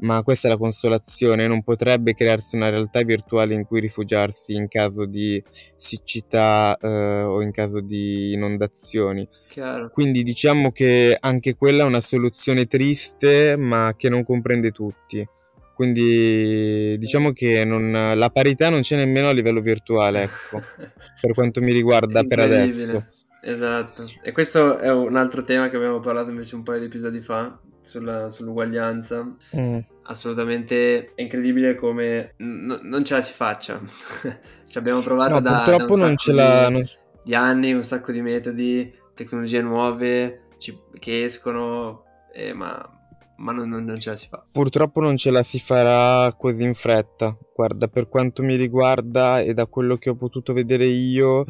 ma 0.00 0.22
questa 0.22 0.48
è 0.48 0.50
la 0.50 0.56
consolazione, 0.56 1.46
non 1.46 1.62
potrebbe 1.62 2.14
crearsi 2.14 2.56
una 2.56 2.68
realtà 2.68 3.02
virtuale 3.02 3.54
in 3.54 3.64
cui 3.64 3.80
rifugiarsi 3.80 4.54
in 4.54 4.68
caso 4.68 5.04
di 5.04 5.42
siccità 5.76 6.76
eh, 6.80 7.22
o 7.22 7.42
in 7.42 7.50
caso 7.50 7.80
di 7.80 8.32
inondazioni. 8.32 9.28
Chiaro. 9.48 9.90
Quindi 9.90 10.22
diciamo 10.22 10.72
che 10.72 11.16
anche 11.18 11.54
quella 11.54 11.84
è 11.84 11.86
una 11.86 12.00
soluzione 12.00 12.66
triste, 12.66 13.56
ma 13.56 13.94
che 13.96 14.08
non 14.08 14.24
comprende 14.24 14.70
tutti. 14.70 15.26
Quindi 15.74 16.98
diciamo 16.98 17.32
che 17.32 17.64
non, 17.64 17.90
la 18.14 18.28
parità 18.28 18.68
non 18.68 18.80
c'è 18.80 18.96
nemmeno 18.96 19.28
a 19.28 19.32
livello 19.32 19.62
virtuale, 19.62 20.24
ecco, 20.24 20.60
per 21.20 21.32
quanto 21.32 21.62
mi 21.62 21.72
riguarda 21.72 22.22
per 22.22 22.38
adesso. 22.40 23.06
Esatto, 23.42 24.04
e 24.22 24.32
questo 24.32 24.76
è 24.76 24.90
un 24.90 25.16
altro 25.16 25.42
tema 25.44 25.68
che 25.68 25.76
abbiamo 25.76 26.00
parlato 26.00 26.30
invece 26.30 26.54
un 26.56 26.62
paio 26.62 26.80
di 26.80 26.86
episodi 26.86 27.20
fa 27.20 27.58
sulla, 27.82 28.30
sull'uguaglianza. 28.30 29.36
Mm. 29.56 29.78
Assolutamente 30.02 31.12
è 31.14 31.22
incredibile 31.22 31.74
come 31.74 32.34
n- 32.38 32.80
non 32.82 33.04
ce 33.04 33.14
la 33.14 33.20
si 33.20 33.32
faccia. 33.32 33.80
Ci 34.66 34.78
abbiamo 34.78 35.00
provato 35.00 35.34
no, 35.34 35.40
da, 35.40 35.62
purtroppo 35.62 35.96
da 35.96 36.06
non 36.06 36.16
ce 36.16 36.32
la... 36.32 36.68
Di, 36.68 36.84
di, 37.24 37.34
anni, 37.34 37.72
un 37.72 37.82
sacco 37.82 38.12
di 38.12 38.20
metodi, 38.20 38.92
tecnologie 39.14 39.62
nuove 39.62 40.42
ci, 40.58 40.78
che 40.98 41.24
escono, 41.24 42.04
eh, 42.32 42.52
ma 42.52 42.99
ma 43.40 43.52
non, 43.52 43.68
non, 43.68 43.98
ce 43.98 44.10
la 44.10 44.16
si 44.16 44.26
fa. 44.28 44.44
Purtroppo 44.50 45.00
non 45.00 45.16
ce 45.16 45.30
la 45.30 45.42
si 45.42 45.58
farà 45.58 46.32
così 46.34 46.62
in 46.62 46.74
fretta. 46.74 47.36
Guarda, 47.54 47.88
per 47.88 48.08
quanto 48.08 48.42
mi 48.42 48.56
riguarda 48.56 49.40
e 49.40 49.52
da 49.52 49.66
quello 49.66 49.96
che 49.96 50.10
ho 50.10 50.14
potuto 50.14 50.52
vedere 50.52 50.86
io, 50.86 51.44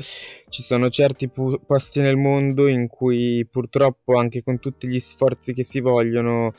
ci 0.49 0.63
sono 0.63 0.89
certi 0.89 1.29
pu- 1.29 1.61
posti 1.67 2.01
nel 2.01 2.17
mondo 2.17 2.67
in 2.67 2.89
cui 2.89 3.47
purtroppo 3.51 4.17
anche 4.17 4.43
con 4.43 4.59
tutti 4.59 4.89
gli 4.89 4.99
sforzi 4.99 5.53
che 5.53 5.65
si 5.65 5.81
vogliono 5.81 6.53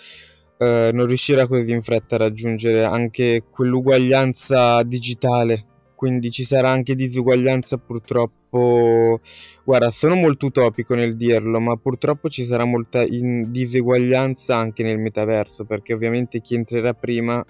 eh, 0.58 0.91
non 0.94 1.06
riuscirà 1.08 1.48
così 1.48 1.72
in 1.72 1.82
fretta 1.82 2.15
a 2.15 2.20
raggiungere 2.20 2.84
anche 2.84 3.44
quell'uguaglianza 3.50 4.84
digitale 4.84 5.65
quindi 6.02 6.32
ci 6.32 6.44
sarà 6.46 6.72
anche 6.72 6.96
disuguaglianza 6.96 7.78
purtroppo. 7.78 8.40
Guarda, 8.51 9.91
sono 9.91 10.15
molto 10.15 10.47
utopico 10.47 10.93
nel 10.93 11.15
dirlo, 11.15 11.59
ma 11.59 11.77
purtroppo 11.77 12.29
ci 12.29 12.43
sarà 12.43 12.65
molta 12.65 13.05
diseguaglianza 13.05 14.55
anche 14.55 14.83
nel 14.83 14.99
metaverso, 14.99 15.65
perché 15.65 15.93
ovviamente 15.93 16.41
chi 16.41 16.55
entrerà 16.55 16.93
prima 16.93 17.43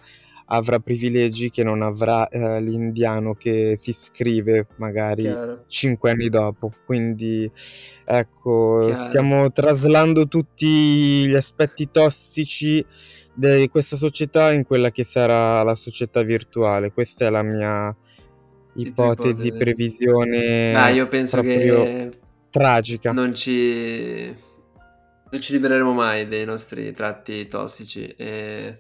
avrà 0.54 0.80
privilegi 0.80 1.50
che 1.50 1.64
non 1.64 1.82
avrà 1.82 2.28
eh, 2.28 2.62
l'indiano 2.62 3.36
che 3.36 3.76
si 3.78 3.92
iscrive 3.92 4.68
magari 4.78 5.24
Chiaro. 5.24 5.64
5 5.66 6.12
anni 6.12 6.30
dopo. 6.30 6.72
Quindi 6.86 7.50
ecco, 8.06 8.86
Chiaro. 8.86 8.96
stiamo 8.96 9.52
traslando 9.52 10.28
tutti 10.28 11.26
gli 11.26 11.34
aspetti 11.34 11.90
tossici 11.90 12.86
di 13.34 13.70
questa 13.72 13.96
società 13.96 14.52
in 14.52 14.66
quella 14.66 14.92
che 14.92 15.04
sarà 15.06 15.64
la 15.64 15.76
società 15.76 16.22
virtuale. 16.22 16.92
Questa 16.92 17.26
è 17.26 17.30
la 17.30 17.44
mia 17.44 17.96
ipotesi, 18.76 19.48
ipotesi. 19.48 19.58
previsione 19.58 20.76
ah, 20.76 20.90
io 20.90 21.08
penso 21.08 21.42
che 21.42 22.12
tragica. 22.52 23.12
Non 23.12 23.34
ci, 23.34 24.26
non 25.30 25.42
ci 25.42 25.54
libereremo 25.54 25.94
mai 25.94 26.28
dei 26.28 26.46
nostri 26.46 26.94
tratti 26.94 27.48
tossici 27.48 28.06
e... 28.16 28.78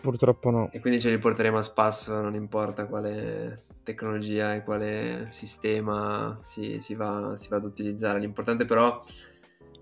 Purtroppo 0.00 0.50
no. 0.50 0.70
E 0.72 0.80
quindi 0.80 1.00
ce 1.00 1.10
li 1.10 1.18
porteremo 1.18 1.58
a 1.58 1.62
spasso, 1.62 2.20
non 2.20 2.34
importa 2.34 2.86
quale 2.86 3.64
tecnologia 3.82 4.54
e 4.54 4.62
quale 4.62 5.26
sistema 5.30 6.38
si, 6.40 6.78
si, 6.78 6.94
va, 6.94 7.32
si 7.34 7.48
va 7.48 7.56
ad 7.56 7.64
utilizzare. 7.64 8.20
L'importante 8.20 8.64
però... 8.64 9.02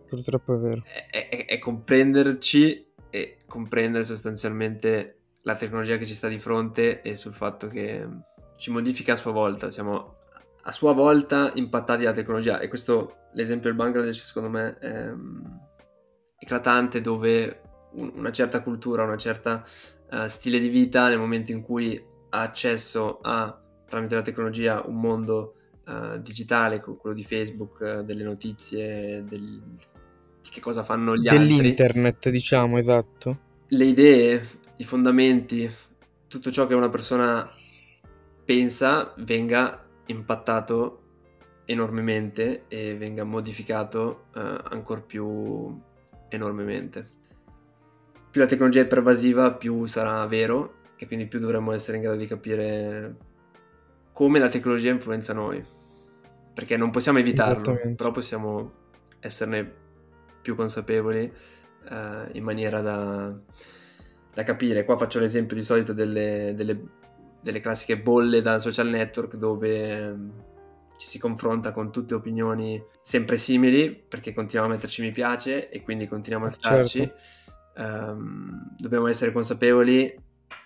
Purtroppo 0.07 0.55
è 0.55 0.59
vero. 0.59 0.83
È, 1.11 1.29
è, 1.29 1.45
è 1.45 1.59
comprenderci 1.59 2.93
e 3.11 3.37
comprendere 3.47 4.05
sostanzialmente 4.05 5.19
la 5.43 5.57
tecnologia 5.57 5.99
che 5.99 6.07
ci 6.07 6.15
sta 6.15 6.29
di 6.29 6.39
fronte 6.39 7.03
e 7.03 7.17
sul 7.17 7.35
fatto 7.35 7.69
che 7.69 8.07
ci 8.57 8.71
modifica 8.71 9.13
a 9.13 9.17
sua 9.17 9.33
volta, 9.33 9.71
siamo 9.71 10.17
a 10.67 10.73
sua 10.73 10.93
volta 10.93 11.53
impattati 11.55 12.05
dalla 12.05 12.15
tecnologia 12.15 12.59
e 12.59 12.69
questo, 12.69 13.29
l'esempio 13.33 13.69
del 13.69 13.79
Bangladesh 13.79 14.25
secondo 14.25 14.49
me 14.49 14.79
è 14.79 15.11
um, 15.11 15.61
eclatante 16.39 17.01
dove 17.01 17.61
un, 17.93 18.13
una 18.15 18.33
certa 18.33 18.63
cultura, 18.63 19.05
una 19.05 19.17
certa 19.17 19.63
uh, 20.11 20.27
stile 20.27 20.59
di 20.59 20.69
vita 20.69 21.09
nel 21.09 21.19
momento 21.19 21.53
in 21.53 21.63
cui 21.63 22.03
ha 22.31 22.41
accesso 22.41 23.19
a, 23.21 23.59
tramite 23.87 24.15
la 24.15 24.23
tecnologia, 24.23 24.83
un 24.87 24.99
mondo 25.01 25.55
uh, 25.87 26.19
digitale, 26.19 26.81
quello 26.81 27.15
di 27.15 27.25
Facebook, 27.25 27.81
uh, 27.81 28.03
delle 28.03 28.25
notizie, 28.25 29.23
del, 29.29 29.63
di 30.43 30.49
che 30.51 30.61
cosa 30.61 30.83
fanno 30.83 31.17
gli 31.17 31.29
altri. 31.29 31.57
Dell'internet, 31.57 32.31
diciamo, 32.31 32.79
esatto. 32.79 33.39
Le 33.69 33.85
idee, 33.85 34.49
i 34.77 34.85
fondamenti, 34.85 35.71
tutto 36.27 36.51
ciò 36.51 36.67
che 36.67 36.75
una 36.75 36.89
persona 36.89 37.49
pensa 38.45 39.15
venga 39.19 39.85
impattato 40.07 41.01
enormemente 41.65 42.65
e 42.69 42.97
venga 42.97 43.25
modificato 43.25 44.27
uh, 44.35 44.41
ancora 44.65 45.01
più 45.01 45.81
enormemente. 46.29 47.07
Più 48.31 48.41
la 48.41 48.47
tecnologia 48.47 48.81
è 48.81 48.87
pervasiva, 48.87 49.53
più 49.53 49.87
sarà 49.87 50.27
vero 50.27 50.83
e 50.97 51.07
quindi 51.07 51.27
più 51.27 51.39
dovremmo 51.39 51.73
essere 51.73 51.97
in 51.97 52.03
grado 52.03 52.19
di 52.19 52.27
capire 52.27 53.17
come 54.13 54.39
la 54.39 54.49
tecnologia 54.49 54.91
influenza 54.91 55.33
noi. 55.33 55.65
Perché 56.53 56.77
non 56.77 56.91
possiamo 56.91 57.19
evitarlo, 57.19 57.95
però 57.97 58.11
possiamo 58.11 58.73
esserne 59.21 59.83
più 60.41 60.55
consapevoli 60.55 61.33
uh, 61.89 62.29
in 62.33 62.45
maniera 62.45 62.81
da, 62.81 63.33
da, 64.33 64.43
capire. 64.45 64.85
Qua 64.85 64.97
faccio 64.97 65.19
l'esempio 65.19 65.57
di 65.57 65.63
solito 65.63 65.93
delle, 65.93 66.53
delle 66.55 66.81
delle 67.45 67.61
classiche 67.61 67.99
bolle 67.99 68.41
da 68.41 68.59
social 68.59 68.89
network 68.89 69.37
dove 69.37 69.91
ehm, 69.91 70.33
ci 70.97 71.07
si 71.07 71.19
confronta 71.19 71.73
con 71.73 71.93
tutte 71.93 72.15
opinioni 72.15 72.83
sempre 73.03 73.37
simili 73.37 73.95
perché 73.95 74.33
continuiamo 74.33 74.73
a 74.73 74.77
metterci 74.77 75.03
mi 75.03 75.13
piace 75.13 75.69
e 75.69 75.83
quindi 75.83 76.09
continuiamo 76.09 76.47
a 76.47 76.51
starci. 76.51 76.99
Certo. 76.99 77.33
Um, 77.77 78.75
dobbiamo 78.79 79.09
essere 79.09 79.33
consapevoli 79.33 80.13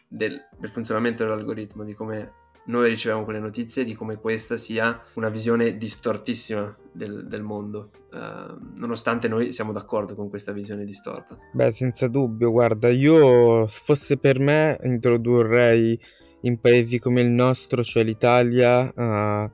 del, 0.07 0.39
del, 0.57 0.71
funzionamento 0.71 1.25
dell'algoritmo, 1.25 1.83
di 1.83 1.95
come 1.95 2.33
noi 2.67 2.91
riceviamo 2.91 3.25
quelle 3.25 3.41
notizie, 3.41 3.83
di 3.83 3.95
come 3.95 4.17
questa 4.17 4.59
sia 4.59 5.01
una 5.15 5.31
visione 5.31 5.79
distortissima 5.79 6.77
del, 6.93 7.27
del 7.27 7.43
mondo, 7.43 7.91
uh, 8.13 8.77
nonostante 8.77 9.27
noi 9.27 9.53
siamo 9.53 9.73
d'accordo 9.73 10.15
con 10.15 10.29
questa 10.29 10.53
visione 10.53 10.85
distorta. 10.85 11.37
Beh, 11.53 11.73
senza 11.73 12.09
dubbio, 12.09 12.51
guarda, 12.51 12.91
io 12.91 13.67
fosse 13.67 14.19
per 14.19 14.39
me 14.39 14.79
introdurrei 14.83 15.99
in 16.43 16.61
paesi 16.61 16.99
come 16.99 17.21
il 17.21 17.31
nostro, 17.31 17.83
cioè 17.83 18.05
l'Italia, 18.05 18.93
uh, 18.95 19.51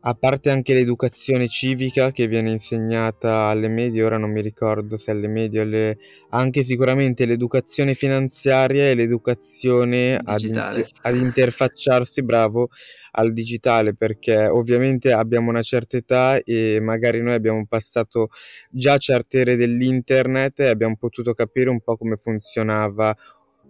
a 0.00 0.14
parte 0.14 0.50
anche 0.50 0.74
l'educazione 0.74 1.48
civica 1.48 2.12
che 2.12 2.28
viene 2.28 2.50
insegnata 2.50 3.46
alle 3.46 3.68
medie, 3.68 4.04
ora 4.04 4.16
non 4.16 4.30
mi 4.30 4.40
ricordo 4.40 4.96
se 4.96 5.10
alle 5.10 5.26
medie 5.26 5.60
o 5.60 5.62
alle... 5.64 5.98
anche 6.30 6.62
sicuramente 6.62 7.26
l'educazione 7.26 7.94
finanziaria 7.94 8.88
e 8.88 8.94
l'educazione 8.94 10.18
ad, 10.22 10.40
inter... 10.40 10.88
ad, 11.02 11.16
interfacciarsi, 11.16 12.22
bravo, 12.22 12.68
al 13.12 13.32
digitale, 13.32 13.94
perché 13.94 14.46
ovviamente 14.46 15.12
abbiamo 15.12 15.50
una 15.50 15.62
certa 15.62 15.96
età 15.96 16.40
e 16.42 16.78
magari 16.80 17.20
noi 17.20 17.34
abbiamo 17.34 17.66
passato 17.66 18.28
già 18.70 18.96
certe 18.98 19.40
ere 19.40 19.56
dell'internet 19.56 20.60
e 20.60 20.68
abbiamo 20.68 20.96
potuto 20.96 21.34
capire 21.34 21.70
un 21.70 21.80
po' 21.80 21.96
come 21.96 22.16
funzionava 22.16 23.14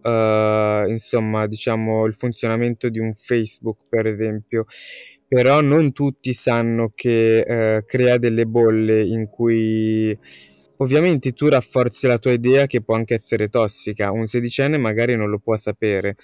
uh, 0.02 0.88
insomma, 0.88 1.46
diciamo, 1.46 2.04
il 2.06 2.14
funzionamento 2.14 2.88
di 2.88 2.98
un 2.98 3.12
Facebook, 3.12 3.78
per 3.88 4.06
esempio. 4.06 4.64
Però 5.26 5.60
non 5.60 5.92
tutti 5.92 6.32
sanno 6.32 6.92
che 6.94 7.44
uh, 7.46 7.84
crea 7.84 8.16
delle 8.18 8.46
bolle 8.46 9.02
in 9.02 9.28
cui 9.28 10.18
ovviamente 10.78 11.32
tu 11.32 11.48
rafforzi 11.48 12.06
la 12.06 12.18
tua 12.18 12.32
idea 12.32 12.66
che 12.66 12.82
può 12.82 12.94
anche 12.94 13.14
essere 13.14 13.48
tossica. 13.48 14.10
Un 14.10 14.26
sedicenne 14.26 14.78
magari 14.78 15.16
non 15.16 15.28
lo 15.28 15.38
può 15.38 15.56
sapere 15.56 16.16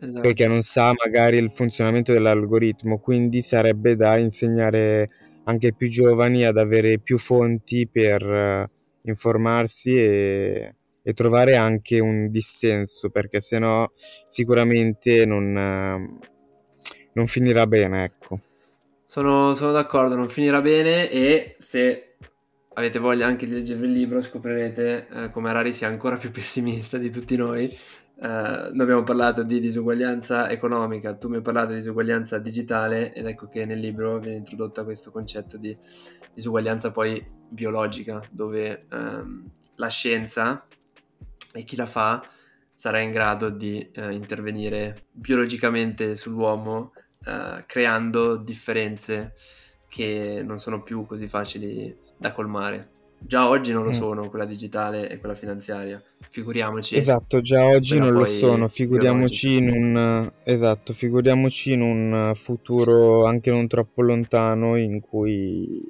esatto. 0.00 0.20
perché 0.20 0.46
non 0.46 0.62
sa 0.62 0.92
magari 0.92 1.38
il 1.38 1.50
funzionamento 1.50 2.12
dell'algoritmo, 2.12 2.98
quindi 2.98 3.42
sarebbe 3.42 3.96
da 3.96 4.16
insegnare 4.18 5.08
anche 5.44 5.66
ai 5.66 5.74
più 5.74 5.88
giovani 5.88 6.44
ad 6.44 6.56
avere 6.56 6.98
più 6.98 7.18
fonti 7.18 7.88
per 7.88 8.22
uh, 8.22 8.68
informarsi 9.02 9.96
e 9.96 10.75
e 11.08 11.12
trovare 11.12 11.54
anche 11.54 12.00
un 12.00 12.32
dissenso 12.32 13.10
perché 13.10 13.40
sennò 13.40 13.88
sicuramente 14.26 15.24
non, 15.24 15.52
non 17.12 17.26
finirà 17.28 17.64
bene 17.68 18.02
ecco. 18.02 18.40
Sono, 19.04 19.54
sono, 19.54 19.70
d'accordo 19.70 20.16
non 20.16 20.28
finirà 20.28 20.60
bene 20.60 21.08
e 21.08 21.54
se 21.58 22.16
avete 22.72 22.98
voglia 22.98 23.24
anche 23.24 23.46
di 23.46 23.52
leggervi 23.52 23.86
il 23.86 23.92
libro 23.92 24.20
scoprirete 24.20 25.06
eh, 25.08 25.30
come 25.30 25.48
Harari 25.50 25.72
sia 25.72 25.86
ancora 25.86 26.16
più 26.16 26.32
pessimista 26.32 26.98
di 26.98 27.10
tutti 27.10 27.36
noi. 27.36 27.66
Eh, 27.66 28.18
noi 28.18 28.80
abbiamo 28.80 29.04
parlato 29.04 29.44
di 29.44 29.60
disuguaglianza 29.60 30.50
economica, 30.50 31.14
tu 31.14 31.28
mi 31.28 31.36
hai 31.36 31.42
parlato 31.42 31.68
di 31.68 31.76
disuguaglianza 31.76 32.38
digitale 32.40 33.12
ed 33.12 33.26
ecco 33.26 33.46
che 33.46 33.64
nel 33.64 33.78
libro 33.78 34.18
viene 34.18 34.38
introdotto 34.38 34.82
questo 34.82 35.12
concetto 35.12 35.56
di 35.56 35.76
disuguaglianza 36.34 36.90
poi 36.90 37.24
biologica, 37.48 38.20
dove 38.28 38.86
ehm, 38.90 39.50
la 39.76 39.88
scienza 39.88 40.66
e 41.56 41.64
chi 41.64 41.76
la 41.76 41.86
fa 41.86 42.22
sarà 42.74 43.00
in 43.00 43.10
grado 43.10 43.48
di 43.48 43.90
eh, 43.94 44.12
intervenire 44.12 45.04
biologicamente 45.10 46.14
sull'uomo 46.14 46.92
eh, 47.24 47.64
creando 47.66 48.36
differenze 48.36 49.34
che 49.88 50.42
non 50.44 50.58
sono 50.58 50.82
più 50.82 51.06
così 51.06 51.26
facili 51.26 51.96
da 52.16 52.32
colmare. 52.32 52.90
già 53.18 53.48
oggi 53.48 53.72
non 53.72 53.82
lo 53.82 53.88
mm. 53.88 53.92
sono, 53.92 54.28
quella 54.28 54.44
digitale 54.44 55.08
e 55.08 55.18
quella 55.18 55.34
finanziaria. 55.34 56.02
Figuriamoci. 56.30 56.96
Esatto, 56.96 57.40
già 57.40 57.64
oggi 57.64 57.98
non 57.98 58.12
lo 58.12 58.26
sono, 58.26 58.68
figuriamoci 58.68 59.56
in 59.56 59.70
un 59.70 60.30
esatto, 60.44 60.92
figuriamoci 60.92 61.72
in 61.72 61.80
un 61.80 62.32
futuro 62.34 63.24
anche 63.24 63.50
non 63.50 63.66
troppo 63.66 64.02
lontano 64.02 64.76
in 64.76 65.00
cui 65.00 65.82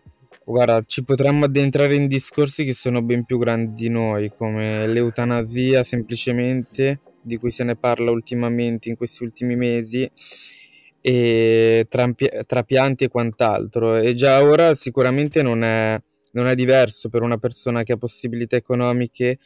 guarda, 0.53 0.83
ci 0.87 1.03
potremmo 1.03 1.47
addentrare 1.47 1.97
in 1.97 2.07
discorsi 2.07 2.65
che 2.65 2.73
sono 2.73 3.03
ben 3.03 3.25
più 3.25 3.37
grandi 3.37 3.75
di 3.75 3.89
noi, 3.89 4.31
come 4.31 4.87
l'eutanasia 4.87 5.83
semplicemente, 5.83 7.01
di 7.21 7.37
cui 7.37 7.51
se 7.51 7.65
ne 7.65 7.75
parla 7.75 8.13
ultimamente 8.13 8.89
in 8.89 8.97
questi 8.97 9.25
ultimi 9.25 9.57
mesi 9.57 10.09
e 11.01 11.87
trapianti 11.89 13.05
e 13.05 13.09
quant'altro. 13.09 13.97
E 13.97 14.15
già 14.15 14.43
ora 14.43 14.75
sicuramente 14.77 15.43
non 15.43 15.65
è, 15.65 16.01
non 16.33 16.47
è 16.47 16.55
diverso 16.55 17.09
per 17.09 17.23
una 17.23 17.39
persona 17.39 17.83
che 17.83 17.95
ha 17.95 17.97
possibilità 17.97 18.55
economiche 18.55 19.39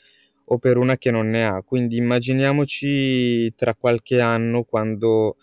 o 0.45 0.59
per 0.59 0.77
una 0.77 0.99
che 0.99 1.11
non 1.11 1.31
ne 1.31 1.47
ha. 1.47 1.63
Quindi 1.63 1.97
immaginiamoci 1.97 3.55
tra 3.57 3.75
qualche 3.75 4.21
anno 4.21 4.65
quando 4.65 5.37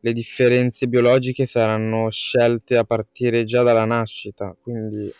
le 0.00 0.12
differenze 0.12 0.86
biologiche 0.86 1.46
saranno 1.46 2.10
scelte 2.10 2.76
a 2.76 2.84
partire 2.84 3.44
già 3.44 3.62
dalla 3.62 3.84
nascita. 3.84 4.56
Quindi 4.60 5.12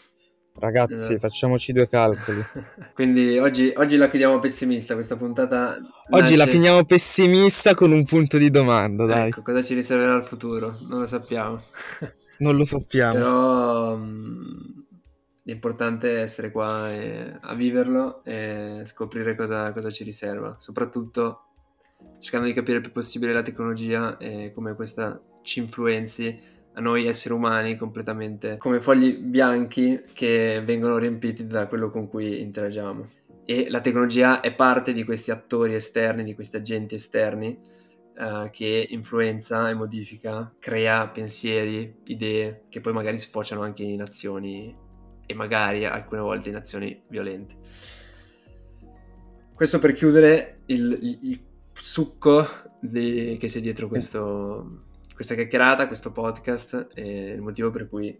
Ragazzi, 0.61 0.93
esatto. 0.93 1.19
facciamoci 1.21 1.73
due 1.73 1.89
calcoli. 1.89 2.45
Quindi 2.93 3.39
oggi, 3.39 3.73
oggi, 3.75 3.97
la 3.97 4.11
chiudiamo 4.11 4.39
pessimista 4.41 4.93
questa 4.95 5.17
puntata. 5.17 5.77
Oggi 6.11 6.21
nasce... 6.21 6.37
la 6.37 6.47
finiamo 6.47 6.85
pessimista 6.85 7.75
con 7.75 7.93
un 7.93 8.05
punto 8.05 8.37
di 8.37 8.51
domanda, 8.51 9.07
dai. 9.07 9.29
Ecco, 9.29 9.43
cosa 9.43 9.63
ci 9.63 9.75
riserverà 9.75 10.15
il 10.17 10.25
futuro? 10.25 10.77
Non 10.89 11.01
lo 11.01 11.07
sappiamo. 11.07 11.63
non 12.41 12.57
lo 12.57 12.65
sappiamo. 12.67 13.13
Però 13.15 13.95
um, 13.95 14.85
l'importante 15.45 16.17
è 16.17 16.21
essere 16.21 16.51
qua 16.51 16.93
e, 16.93 17.39
a 17.41 17.55
viverlo 17.55 18.23
e 18.25 18.83
scoprire 18.85 19.35
cosa, 19.37 19.73
cosa 19.73 19.91
ci 19.91 20.05
riserva. 20.05 20.57
Soprattutto 20.59 21.50
cercando 22.19 22.47
di 22.47 22.53
capire 22.53 22.77
il 22.77 22.83
più 22.83 22.93
possibile 22.93 23.33
la 23.33 23.43
tecnologia 23.43 24.17
e 24.19 24.53
come 24.55 24.75
questa 24.75 25.21
ci 25.43 25.61
influenzi 25.61 26.39
a 26.75 26.81
noi 26.81 27.07
esseri 27.07 27.35
umani 27.35 27.77
completamente 27.77 28.57
come 28.59 28.81
fogli 28.81 29.17
bianchi 29.17 30.01
che 30.13 30.63
vengono 30.65 30.99
riempiti 30.99 31.47
da 31.47 31.67
quello 31.67 31.91
con 31.91 32.09
cui 32.09 32.41
interagiamo. 32.41 33.09
E 33.45 33.69
la 33.69 33.81
tecnologia 33.81 34.41
è 34.41 34.55
parte 34.55 34.93
di 34.93 35.03
questi 35.03 35.31
attori 35.33 35.75
esterni, 35.75 36.23
di 36.23 36.35
questi 36.35 36.57
agenti 36.57 36.95
esterni 36.95 37.59
uh, 38.17 38.49
che 38.51 38.87
influenza 38.91 39.69
e 39.69 39.75
modifica, 39.75 40.55
crea 40.59 41.09
pensieri, 41.09 42.01
idee 42.05 42.67
che 42.69 42.81
poi 42.81 42.93
magari 42.93 43.19
sfociano 43.19 43.63
anche 43.63 43.83
in 43.83 44.03
azioni 44.03 44.73
e 45.27 45.35
magari 45.35 45.85
alcune 45.85 46.21
volte 46.21 46.51
in 46.51 46.57
azioni 46.57 47.03
violente. 47.09 47.57
Questo 49.53 49.79
per 49.79 49.93
chiudere 49.95 50.61
il, 50.67 50.99
il, 51.01 51.19
il 51.23 51.41
succo 51.81 52.47
di, 52.81 53.37
che 53.39 53.47
c'è 53.49 53.61
dietro 53.61 53.89
questo 53.89 54.89
questa 55.21 55.35
chiacchierata, 55.35 55.87
questo 55.87 56.13
podcast 56.13 56.95
è 56.95 57.03
il 57.03 57.43
motivo 57.43 57.71
per 57.71 57.91
cui 57.91 58.19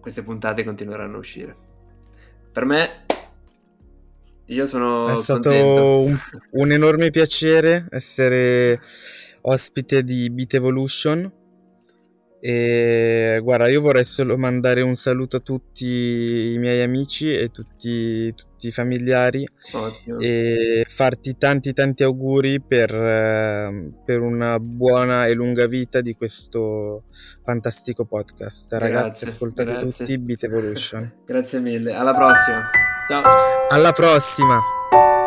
queste 0.00 0.24
puntate 0.24 0.64
continueranno 0.64 1.14
a 1.14 1.18
uscire. 1.20 1.56
Per 2.50 2.64
me, 2.64 3.04
io 4.46 4.66
sono. 4.66 5.06
È 5.06 5.16
stato 5.18 5.50
un, 6.00 6.18
un, 6.50 6.72
enorme 6.72 7.10
piacere 7.10 7.86
essere 7.90 8.80
ospite 9.42 10.02
di 10.02 10.28
Beat 10.30 10.54
Evolution. 10.54 11.32
E 12.44 13.38
guarda, 13.40 13.68
io 13.68 13.80
vorrei 13.80 14.02
solo 14.02 14.36
mandare 14.36 14.80
un 14.82 14.96
saluto 14.96 15.36
a 15.36 15.38
tutti 15.38 15.86
i 15.86 16.58
miei 16.58 16.82
amici 16.82 17.32
e 17.32 17.50
tutti, 17.52 18.34
tutti 18.34 18.66
i 18.66 18.72
familiari 18.72 19.46
Ottimo. 19.74 20.18
e 20.18 20.84
farti 20.88 21.36
tanti 21.38 21.72
tanti 21.72 22.02
auguri 22.02 22.60
per, 22.60 22.92
eh, 22.92 23.92
per, 24.04 24.20
una 24.22 24.58
buona 24.58 25.26
e 25.26 25.34
lunga 25.34 25.66
vita 25.66 26.00
di 26.00 26.14
questo 26.14 27.04
fantastico 27.44 28.06
podcast. 28.06 28.72
Ragazzi, 28.72 29.22
ascoltate 29.22 29.70
grazie. 29.70 30.04
tutti 30.04 30.18
Beat 30.18 30.42
Evolution. 30.42 31.12
grazie 31.24 31.60
mille, 31.60 31.94
alla 31.94 32.12
prossima. 32.12 32.68
Ciao. 33.06 33.22
Alla 33.68 33.92
prossima. 33.92 35.21